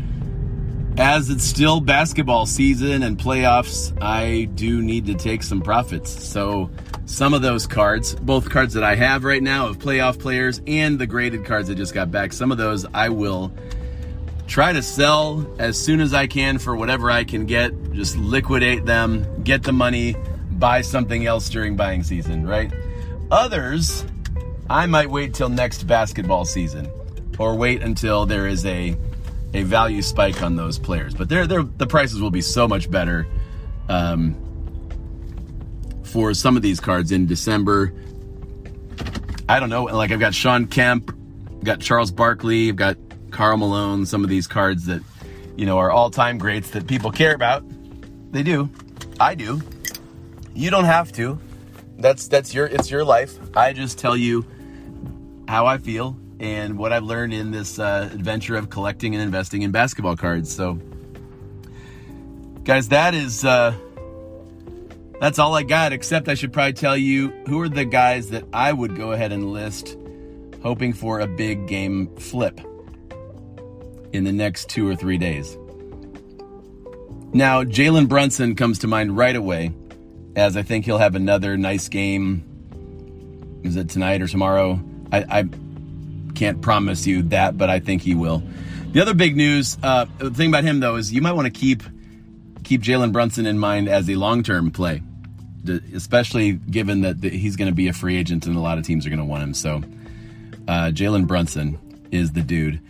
as 0.97 1.29
it's 1.29 1.43
still 1.43 1.81
basketball 1.81 2.45
season 2.45 3.03
and 3.03 3.17
playoffs, 3.17 3.95
I 4.01 4.45
do 4.55 4.81
need 4.81 5.05
to 5.08 5.13
take 5.15 5.43
some 5.43 5.62
profits. 5.62 6.10
So, 6.10 6.69
some 7.05 7.34
of 7.34 7.41
those 7.41 7.67
cards, 7.67 8.15
both 8.15 8.49
cards 8.49 8.73
that 8.73 8.84
I 8.84 8.95
have 8.95 9.23
right 9.23 9.43
now 9.43 9.67
of 9.67 9.77
playoff 9.77 10.17
players 10.17 10.62
and 10.65 10.97
the 10.97 11.05
graded 11.05 11.45
cards 11.45 11.69
I 11.69 11.73
just 11.73 11.93
got 11.93 12.12
back, 12.12 12.34
some 12.34 12.51
of 12.51 12.58
those 12.58 12.86
I 12.93 13.10
will 13.10 13.51
try 14.47 14.73
to 14.73 14.81
sell 14.81 15.45
as 15.60 15.77
soon 15.77 15.99
as 15.99 16.13
I 16.13 16.27
can 16.27 16.58
for 16.58 16.75
whatever 16.75 17.12
I 17.12 17.23
can 17.23 17.45
get. 17.45 17.71
Just 17.91 18.17
liquidate 18.17 18.86
them, 18.86 19.43
get 19.43 19.63
the 19.63 19.73
money, 19.73 20.15
buy 20.51 20.81
something 20.81 21.25
else 21.25 21.49
during 21.49 21.75
buying 21.75 22.03
season, 22.03 22.47
right? 22.47 22.71
Others, 23.31 24.05
I 24.69 24.86
might 24.86 25.10
wait 25.10 25.34
till 25.34 25.49
next 25.49 25.84
basketball 25.84 26.45
season 26.45 26.89
or 27.38 27.55
wait 27.55 27.84
until 27.84 28.25
there 28.25 28.47
is 28.47 28.65
a 28.65 28.95
a 29.55 29.63
value 29.63 30.01
spike 30.01 30.41
on 30.41 30.55
those 30.55 30.77
players. 30.77 31.13
But 31.13 31.29
they're, 31.29 31.47
they're, 31.47 31.63
the 31.63 31.87
prices 31.87 32.21
will 32.21 32.31
be 32.31 32.41
so 32.41 32.67
much 32.67 32.91
better. 32.91 33.27
Um, 33.89 34.41
for 36.15 36.33
some 36.33 36.55
of 36.55 36.61
these 36.61 36.79
cards 36.79 37.11
in 37.11 37.25
December. 37.25 37.93
I 39.49 39.59
don't 39.59 39.67
know. 39.69 39.83
Like 39.83 40.11
I've 40.11 40.19
got 40.21 40.33
Shawn 40.33 40.65
Kemp, 40.65 41.13
I've 41.57 41.63
got 41.65 41.81
Charles 41.81 42.09
Barkley, 42.09 42.69
I've 42.69 42.77
got 42.77 42.95
Karl 43.31 43.57
Malone. 43.57 44.05
Some 44.05 44.23
of 44.23 44.29
these 44.29 44.47
cards 44.47 44.85
that 44.85 45.03
you 45.57 45.65
know 45.65 45.77
are 45.77 45.91
all-time 45.91 46.37
greats 46.37 46.69
that 46.69 46.87
people 46.87 47.11
care 47.11 47.35
about. 47.35 47.65
They 48.31 48.43
do. 48.43 48.69
I 49.19 49.35
do. 49.35 49.61
You 50.53 50.69
don't 50.69 50.85
have 50.85 51.11
to. 51.13 51.37
That's 51.97 52.29
that's 52.29 52.53
your 52.53 52.67
it's 52.67 52.89
your 52.89 53.03
life. 53.03 53.37
I 53.53 53.73
just 53.73 53.97
tell 53.99 54.15
you 54.15 54.45
how 55.49 55.65
I 55.65 55.79
feel 55.79 56.17
and 56.39 56.78
what 56.78 56.91
I've 56.91 57.04
learned 57.04 57.34
in 57.34 57.52
this 57.52 57.80
uh, 57.80 58.10
adventure 58.12 58.56
of 58.56 58.69
collecting 58.69 59.13
and 59.15 59.24
investing 59.24 59.62
in 59.62 59.71
basketball 59.71 60.15
cards. 60.15 60.54
So, 60.54 60.80
guys, 62.63 62.89
that 62.89 63.13
is. 63.13 63.45
Uh, 63.45 63.74
that's 65.19 65.39
all 65.39 65.56
I 65.56 65.63
got, 65.63 65.93
except 65.93 66.28
I 66.28 66.34
should 66.34 66.52
probably 66.52 66.74
tell 66.74 66.98
you 66.98 67.30
who 67.48 67.62
are 67.62 67.69
the 67.69 67.86
guys 67.86 68.30
that 68.32 68.43
I 68.52 68.74
would 68.74 68.98
go 68.98 69.13
ahead 69.13 69.32
and 69.32 69.52
list 69.54 69.98
hoping 70.62 70.93
for 70.93 71.19
a 71.19 71.28
big 71.28 71.67
game 71.67 72.13
flip 72.17 72.60
in 74.12 74.24
the 74.24 74.32
next 74.32 74.67
two 74.67 74.88
or 74.88 74.95
three 74.95 75.17
days. 75.17 75.58
Now, 77.34 77.63
Jalen 77.63 78.08
Brunson 78.08 78.56
comes 78.56 78.80
to 78.80 78.88
mind 78.88 79.15
right 79.15 79.36
away, 79.36 79.74
as 80.36 80.58
I 80.58 80.63
think 80.63 80.86
he'll 80.86 80.98
have 80.98 81.15
another 81.15 81.56
nice 81.56 81.88
game. 81.88 82.43
Is 83.63 83.76
it 83.76 83.89
tonight 83.89 84.21
or 84.21 84.28
tomorrow? 84.28 84.82
I, 85.12 85.39
I 85.39 85.50
can't 86.36 86.62
promise 86.62 87.08
you 87.08 87.24
that, 87.24 87.58
but 87.58 87.69
I 87.69 87.80
think 87.80 88.02
he 88.02 88.15
will. 88.15 88.43
The 88.91 89.02
other 89.02 89.13
big 89.13 89.36
news, 89.36 89.78
uh, 89.84 90.06
the 90.19 90.32
thing 90.32 90.50
about 90.50 90.63
him 90.63 90.80
though 90.80 90.95
is 90.95 91.12
you 91.12 91.21
might 91.21 91.34
want 91.34 91.45
to 91.45 91.52
keep 91.52 91.84
keep 92.63 92.82
Jalen 92.82 93.12
Brunson 93.12 93.45
in 93.45 93.60
mind 93.60 93.88
as 93.88 94.10
a 94.10 94.15
long 94.15 94.43
term 94.43 94.71
play, 94.71 95.02
especially 95.93 96.54
given 96.54 97.02
that 97.02 97.24
he's 97.24 97.56
going 97.56 97.69
to 97.69 97.76
be 97.76 97.88
a 97.88 97.93
free 97.93 98.17
agent 98.17 98.45
and 98.45 98.56
a 98.56 98.60
lot 98.60 98.78
of 98.78 98.86
teams 98.86 99.06
are 99.06 99.10
going 99.10 99.19
to 99.19 99.26
want 99.26 99.43
him. 99.43 99.54
So 99.54 99.84
uh, 100.67 100.91
Jalen 100.91 101.28
Brunson 101.28 101.80
is 102.12 102.32
the 102.32 102.41
dude. 102.41 102.82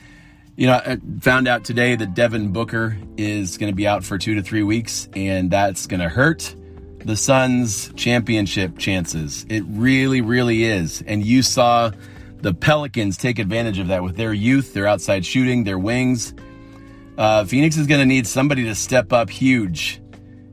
You 0.55 0.67
know, 0.67 0.73
I 0.73 0.97
found 1.19 1.47
out 1.47 1.65
today 1.65 1.95
that 1.95 2.13
Devin 2.13 2.53
Booker 2.53 2.97
is 3.17 3.57
going 3.57 3.71
to 3.71 3.75
be 3.75 3.87
out 3.87 4.05
for 4.05 4.17
two 4.17 4.35
to 4.35 4.41
three 4.41 4.63
weeks, 4.63 5.09
and 5.13 5.51
that's 5.51 5.85
going 5.85 5.99
to 5.99 6.07
hurt 6.07 6.55
the 6.99 7.17
Suns' 7.17 7.91
championship 7.95 8.77
chances. 8.77 9.45
It 9.49 9.63
really, 9.67 10.21
really 10.21 10.63
is. 10.63 11.03
And 11.05 11.25
you 11.25 11.43
saw 11.43 11.91
the 12.45 12.53
Pelicans 12.53 13.17
take 13.17 13.39
advantage 13.39 13.79
of 13.79 13.87
that 13.87 14.03
with 14.03 14.17
their 14.17 14.31
youth, 14.31 14.75
their 14.75 14.85
outside 14.85 15.25
shooting, 15.25 15.63
their 15.63 15.79
wings. 15.79 16.31
Uh, 17.17 17.43
Phoenix 17.43 17.75
is 17.75 17.87
going 17.87 18.01
to 18.01 18.05
need 18.05 18.27
somebody 18.27 18.65
to 18.65 18.75
step 18.75 19.11
up 19.11 19.31
huge 19.31 19.99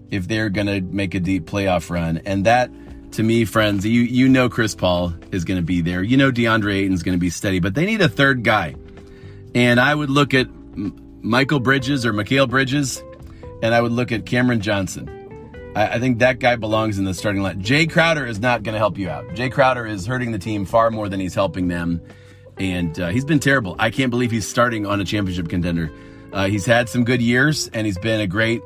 if 0.08 0.26
they're 0.26 0.48
going 0.48 0.68
to 0.68 0.80
make 0.80 1.14
a 1.14 1.20
deep 1.20 1.44
playoff 1.44 1.90
run. 1.90 2.22
And 2.24 2.46
that, 2.46 2.70
to 3.12 3.22
me, 3.22 3.44
friends, 3.44 3.84
you 3.84 4.00
you 4.00 4.26
know 4.26 4.48
Chris 4.48 4.74
Paul 4.74 5.12
is 5.32 5.44
going 5.44 5.60
to 5.60 5.62
be 5.62 5.82
there. 5.82 6.02
You 6.02 6.16
know 6.16 6.32
DeAndre 6.32 6.76
Ayton's 6.76 7.02
going 7.02 7.14
to 7.14 7.20
be 7.20 7.28
steady, 7.28 7.60
but 7.60 7.74
they 7.74 7.84
need 7.84 8.00
a 8.00 8.08
third 8.08 8.42
guy. 8.42 8.74
And 9.54 9.78
I 9.78 9.94
would 9.94 10.08
look 10.08 10.32
at 10.32 10.46
Michael 10.74 11.60
Bridges 11.60 12.06
or 12.06 12.14
Mikal 12.14 12.48
Bridges, 12.48 13.04
and 13.62 13.74
I 13.74 13.82
would 13.82 13.92
look 13.92 14.12
at 14.12 14.24
Cameron 14.24 14.62
Johnson. 14.62 15.21
I, 15.74 15.88
I 15.88 15.98
think 15.98 16.18
that 16.18 16.38
guy 16.38 16.56
belongs 16.56 16.98
in 16.98 17.04
the 17.04 17.14
starting 17.14 17.42
line. 17.42 17.62
Jae 17.62 17.90
Crowder 17.90 18.26
is 18.26 18.40
not 18.40 18.62
going 18.62 18.74
to 18.74 18.78
help 18.78 18.98
you 18.98 19.08
out. 19.08 19.26
Jae 19.28 19.50
Crowder 19.50 19.86
is 19.86 20.06
hurting 20.06 20.32
the 20.32 20.38
team 20.38 20.64
far 20.64 20.90
more 20.90 21.08
than 21.08 21.20
he's 21.20 21.34
helping 21.34 21.68
them, 21.68 22.00
and 22.58 22.98
uh, 23.00 23.08
he's 23.08 23.24
been 23.24 23.40
terrible. 23.40 23.76
I 23.78 23.90
can't 23.90 24.10
believe 24.10 24.30
he's 24.30 24.48
starting 24.48 24.86
on 24.86 25.00
a 25.00 25.04
championship 25.04 25.48
contender. 25.48 25.90
Uh, 26.32 26.46
he's 26.46 26.66
had 26.66 26.88
some 26.88 27.04
good 27.04 27.20
years, 27.20 27.68
and 27.68 27.86
he's 27.86 27.98
been 27.98 28.20
a 28.20 28.26
great 28.26 28.62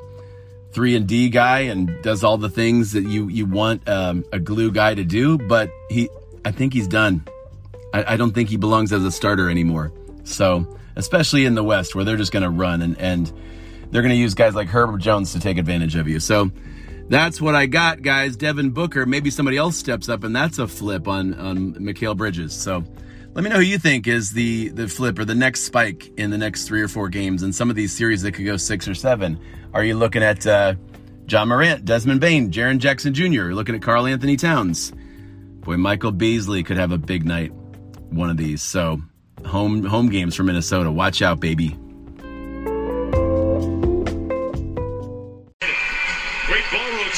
three 0.73 0.95
and 0.95 1.07
D 1.07 1.31
guy, 1.31 1.61
and 1.61 1.91
does 2.03 2.23
all 2.23 2.39
the 2.39 2.51
things 2.51 2.93
that 2.93 3.05
you 3.05 3.29
you 3.29 3.47
want 3.47 3.89
um, 3.89 4.25
a 4.33 4.39
glue 4.39 4.71
guy 4.71 4.95
to 4.95 5.05
do. 5.05 5.39
But 5.39 5.71
he, 5.89 6.09
I 6.45 6.53
think 6.53 6.73
he's 6.73 6.87
done. 6.87 7.27
I, 7.93 8.15
I 8.15 8.17
don't 8.17 8.33
think 8.33 8.49
he 8.49 8.57
belongs 8.57 8.93
as 8.93 9.05
a 9.05 9.11
starter 9.11 9.51
anymore. 9.51 9.93
So, 10.25 10.77
especially 10.97 11.45
in 11.45 11.55
the 11.55 11.65
West 11.65 11.95
where 11.95 12.05
they're 12.05 12.17
just 12.17 12.33
going 12.33 12.43
to 12.43 12.51
run 12.51 12.83
and, 12.83 12.99
and 12.99 13.33
they're 13.91 14.03
going 14.03 14.15
to 14.15 14.21
use 14.21 14.35
guys 14.35 14.55
like 14.55 14.69
Herbert 14.69 14.99
Jones 14.99 15.33
to 15.33 15.41
take 15.41 15.57
advantage 15.57 15.95
of 15.95 16.09
you. 16.09 16.21
So, 16.21 16.51
that's 17.09 17.41
what 17.41 17.55
I 17.55 17.67
got, 17.67 18.03
guys. 18.03 18.37
Devin 18.37 18.71
Booker. 18.71 19.07
Maybe 19.07 19.31
somebody 19.31 19.57
else 19.57 19.77
steps 19.77 20.09
up, 20.09 20.25
and 20.25 20.35
that's 20.35 20.59
a 20.59 20.67
flip 20.67 21.09
on 21.09 21.35
on 21.35 21.75
Mikal 21.75 22.17
Bridges. 22.17 22.53
So, 22.53 22.85
let 23.35 23.45
me 23.45 23.51
know 23.51 23.57
who 23.57 23.63
you 23.63 23.79
think 23.79 24.07
is 24.07 24.33
the 24.33 24.69
the 24.71 24.89
flip 24.89 25.19
or 25.19 25.25
the 25.25 25.35
next 25.35 25.63
spike 25.63 26.11
in 26.17 26.31
the 26.31 26.39
next 26.39 26.67
three 26.67 26.83
or 26.83 26.89
four 26.89 27.09
games. 27.09 27.43
In 27.43 27.53
some 27.53 27.71
of 27.71 27.77
these 27.77 27.95
series 27.97 28.23
that 28.23 28.33
could 28.33 28.45
go 28.45 28.57
six 28.57 28.89
or 28.89 28.95
seven. 28.95 29.39
Are 29.75 29.85
you 29.85 29.95
looking 29.95 30.23
at 30.23 30.47
uh, 30.47 30.75
Ja 31.29 31.45
Morant, 31.45 31.85
Desmond 31.85 32.21
Bane, 32.21 32.51
Jaren 32.51 32.79
Jackson 32.79 33.13
Jr.? 33.13 33.25
You're 33.25 33.55
looking 33.55 33.75
at 33.75 33.83
Karl-Anthony 33.83 34.37
Towns. 34.37 34.91
Boy, 35.61 35.77
Michael 35.77 36.13
Beasley 36.13 36.63
could 36.63 36.79
have 36.79 36.93
a 36.93 36.99
big 36.99 37.27
night 37.27 37.53
one 38.11 38.31
of 38.31 38.37
these. 38.37 38.63
So 38.63 39.03
home 39.45 39.85
home 39.85 40.09
games 40.09 40.35
for 40.35 40.43
Minnesota. 40.43 40.91
Watch 40.91 41.23
out, 41.23 41.41
baby. 41.41 41.77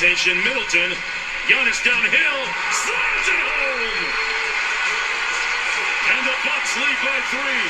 Rotation. 0.01 0.37
Middleton. 0.45 0.93
Giannis 1.49 1.85
downhill. 1.85 2.47
Slams 2.71 3.27
it 3.27 3.41
home. 3.43 4.07
And 6.13 6.23
the 6.25 6.35
Bucks 6.45 6.77
lead 6.77 6.99
by 7.03 7.21
three. 7.33 7.69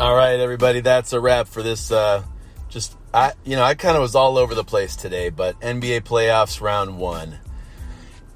All 0.00 0.14
right, 0.14 0.38
everybody, 0.40 0.80
that's 0.80 1.14
a 1.14 1.20
wrap 1.20 1.48
for 1.48 1.62
this 1.62 1.90
uh, 1.90 2.22
just 2.68 2.96
I 3.14 3.32
you 3.44 3.56
know 3.56 3.62
I 3.62 3.74
kind 3.74 3.96
of 3.96 4.02
was 4.02 4.14
all 4.14 4.36
over 4.36 4.54
the 4.54 4.64
place 4.64 4.94
today, 4.94 5.30
but 5.30 5.58
NBA 5.60 6.02
playoffs 6.02 6.60
round 6.60 6.98
one. 6.98 7.38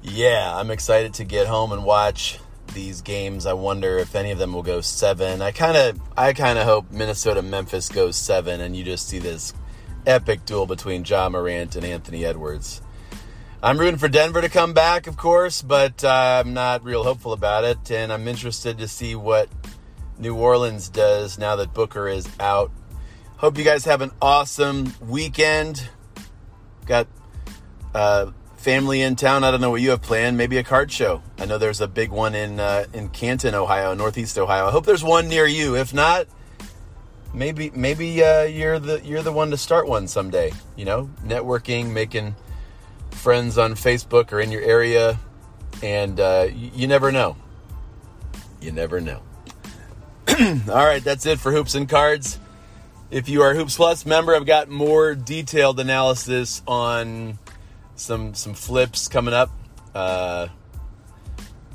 Yeah, 0.01 0.55
I'm 0.55 0.71
excited 0.71 1.13
to 1.15 1.23
get 1.23 1.45
home 1.45 1.71
and 1.71 1.85
watch 1.85 2.39
these 2.73 3.01
games. 3.01 3.45
I 3.45 3.53
wonder 3.53 3.97
if 3.97 4.15
any 4.15 4.31
of 4.31 4.37
them 4.37 4.53
will 4.53 4.63
go 4.63 4.81
seven. 4.81 5.41
I 5.41 5.51
kind 5.51 5.77
of 5.77 5.99
I 6.17 6.33
kind 6.33 6.59
of 6.59 6.65
hope 6.65 6.91
Minnesota 6.91 7.41
Memphis 7.41 7.89
goes 7.89 8.15
seven, 8.15 8.61
and 8.61 8.75
you 8.75 8.83
just 8.83 9.07
see 9.07 9.19
this 9.19 9.53
epic 10.05 10.45
duel 10.45 10.65
between 10.65 11.03
Ja 11.03 11.29
Morant 11.29 11.75
and 11.75 11.85
Anthony 11.85 12.25
Edwards. 12.25 12.81
I'm 13.61 13.77
rooting 13.77 13.97
for 13.97 14.07
Denver 14.07 14.41
to 14.41 14.49
come 14.49 14.73
back, 14.73 15.07
of 15.07 15.17
course, 15.17 15.61
but 15.61 16.03
uh, 16.03 16.43
I'm 16.43 16.53
not 16.53 16.83
real 16.83 17.03
hopeful 17.03 17.33
about 17.33 17.65
it, 17.65 17.91
and 17.91 18.11
I'm 18.13 18.27
interested 18.27 18.77
to 18.77 18.87
see 18.87 19.15
what 19.15 19.49
New 20.17 20.35
Orleans 20.35 20.87
does 20.89 21.37
now 21.37 21.57
that 21.57 21.73
Booker 21.73 22.07
is 22.07 22.27
out. 22.39 22.71
Hope 23.37 23.57
you 23.57 23.63
guys 23.63 23.85
have 23.85 24.01
an 24.01 24.11
awesome 24.21 24.93
weekend. 25.01 25.89
Got 26.85 27.07
uh, 27.93 28.31
family 28.59 29.01
in 29.01 29.15
town. 29.15 29.43
I 29.43 29.51
don't 29.51 29.61
know 29.61 29.71
what 29.71 29.81
you 29.81 29.91
have 29.91 30.01
planned. 30.01 30.37
Maybe 30.37 30.57
a 30.57 30.63
card 30.63 30.91
show. 30.91 31.23
I 31.37 31.45
know 31.45 31.57
there's 31.57 31.81
a 31.81 31.87
big 31.87 32.11
one 32.11 32.35
in 32.35 32.59
uh, 32.59 32.85
in 32.93 33.09
Canton, 33.09 33.55
Ohio, 33.55 33.93
Northeast 33.93 34.37
Ohio. 34.37 34.67
I 34.67 34.71
hope 34.71 34.85
there's 34.85 35.03
one 35.03 35.27
near 35.27 35.47
you. 35.47 35.75
If 35.75 35.93
not, 35.93 36.27
maybe 37.33 37.71
maybe 37.73 38.21
uh, 38.23 38.43
you're 38.43 38.77
the 38.77 39.01
you're 39.01 39.23
the 39.23 39.31
one 39.31 39.51
to 39.51 39.57
start 39.57 39.87
one 39.87 40.07
someday. 40.07 40.51
You 40.75 40.85
know, 40.85 41.09
networking, 41.25 41.91
making 41.91 42.35
friends 43.11 43.57
on 43.57 43.73
Facebook 43.73 44.31
or 44.31 44.39
in 44.39 44.51
your 44.51 44.61
area, 44.61 45.19
and 45.81 46.19
uh, 46.19 46.47
you, 46.53 46.71
you 46.75 46.87
never 46.87 47.11
know. 47.11 47.37
You 48.61 48.73
never 48.73 48.99
know. 48.99 49.21
All 50.39 50.85
right, 50.85 51.03
that's 51.03 51.25
it 51.25 51.39
for 51.39 51.51
hoops 51.51 51.75
and 51.75 51.87
cards. 51.87 52.39
If 53.09 53.27
you 53.27 53.41
are 53.41 53.55
Hoops 53.55 53.75
Plus 53.75 54.05
member, 54.05 54.35
I've 54.35 54.45
got 54.45 54.69
more 54.69 55.15
detailed 55.15 55.79
analysis 55.79 56.61
on 56.67 57.39
some 57.99 58.33
some 58.33 58.53
flips 58.53 59.07
coming 59.07 59.33
up, 59.33 59.49
uh, 59.93 60.47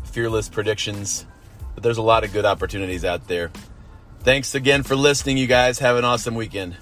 fearless 0.04 0.48
predictions. 0.48 1.26
But 1.74 1.82
there's 1.82 1.98
a 1.98 2.02
lot 2.02 2.24
of 2.24 2.32
good 2.32 2.44
opportunities 2.44 3.04
out 3.04 3.26
there. 3.28 3.50
Thanks 4.20 4.54
again 4.54 4.82
for 4.82 4.96
listening, 4.96 5.36
you 5.36 5.46
guys. 5.46 5.78
Have 5.80 5.96
an 5.96 6.04
awesome 6.04 6.34
weekend. 6.34 6.76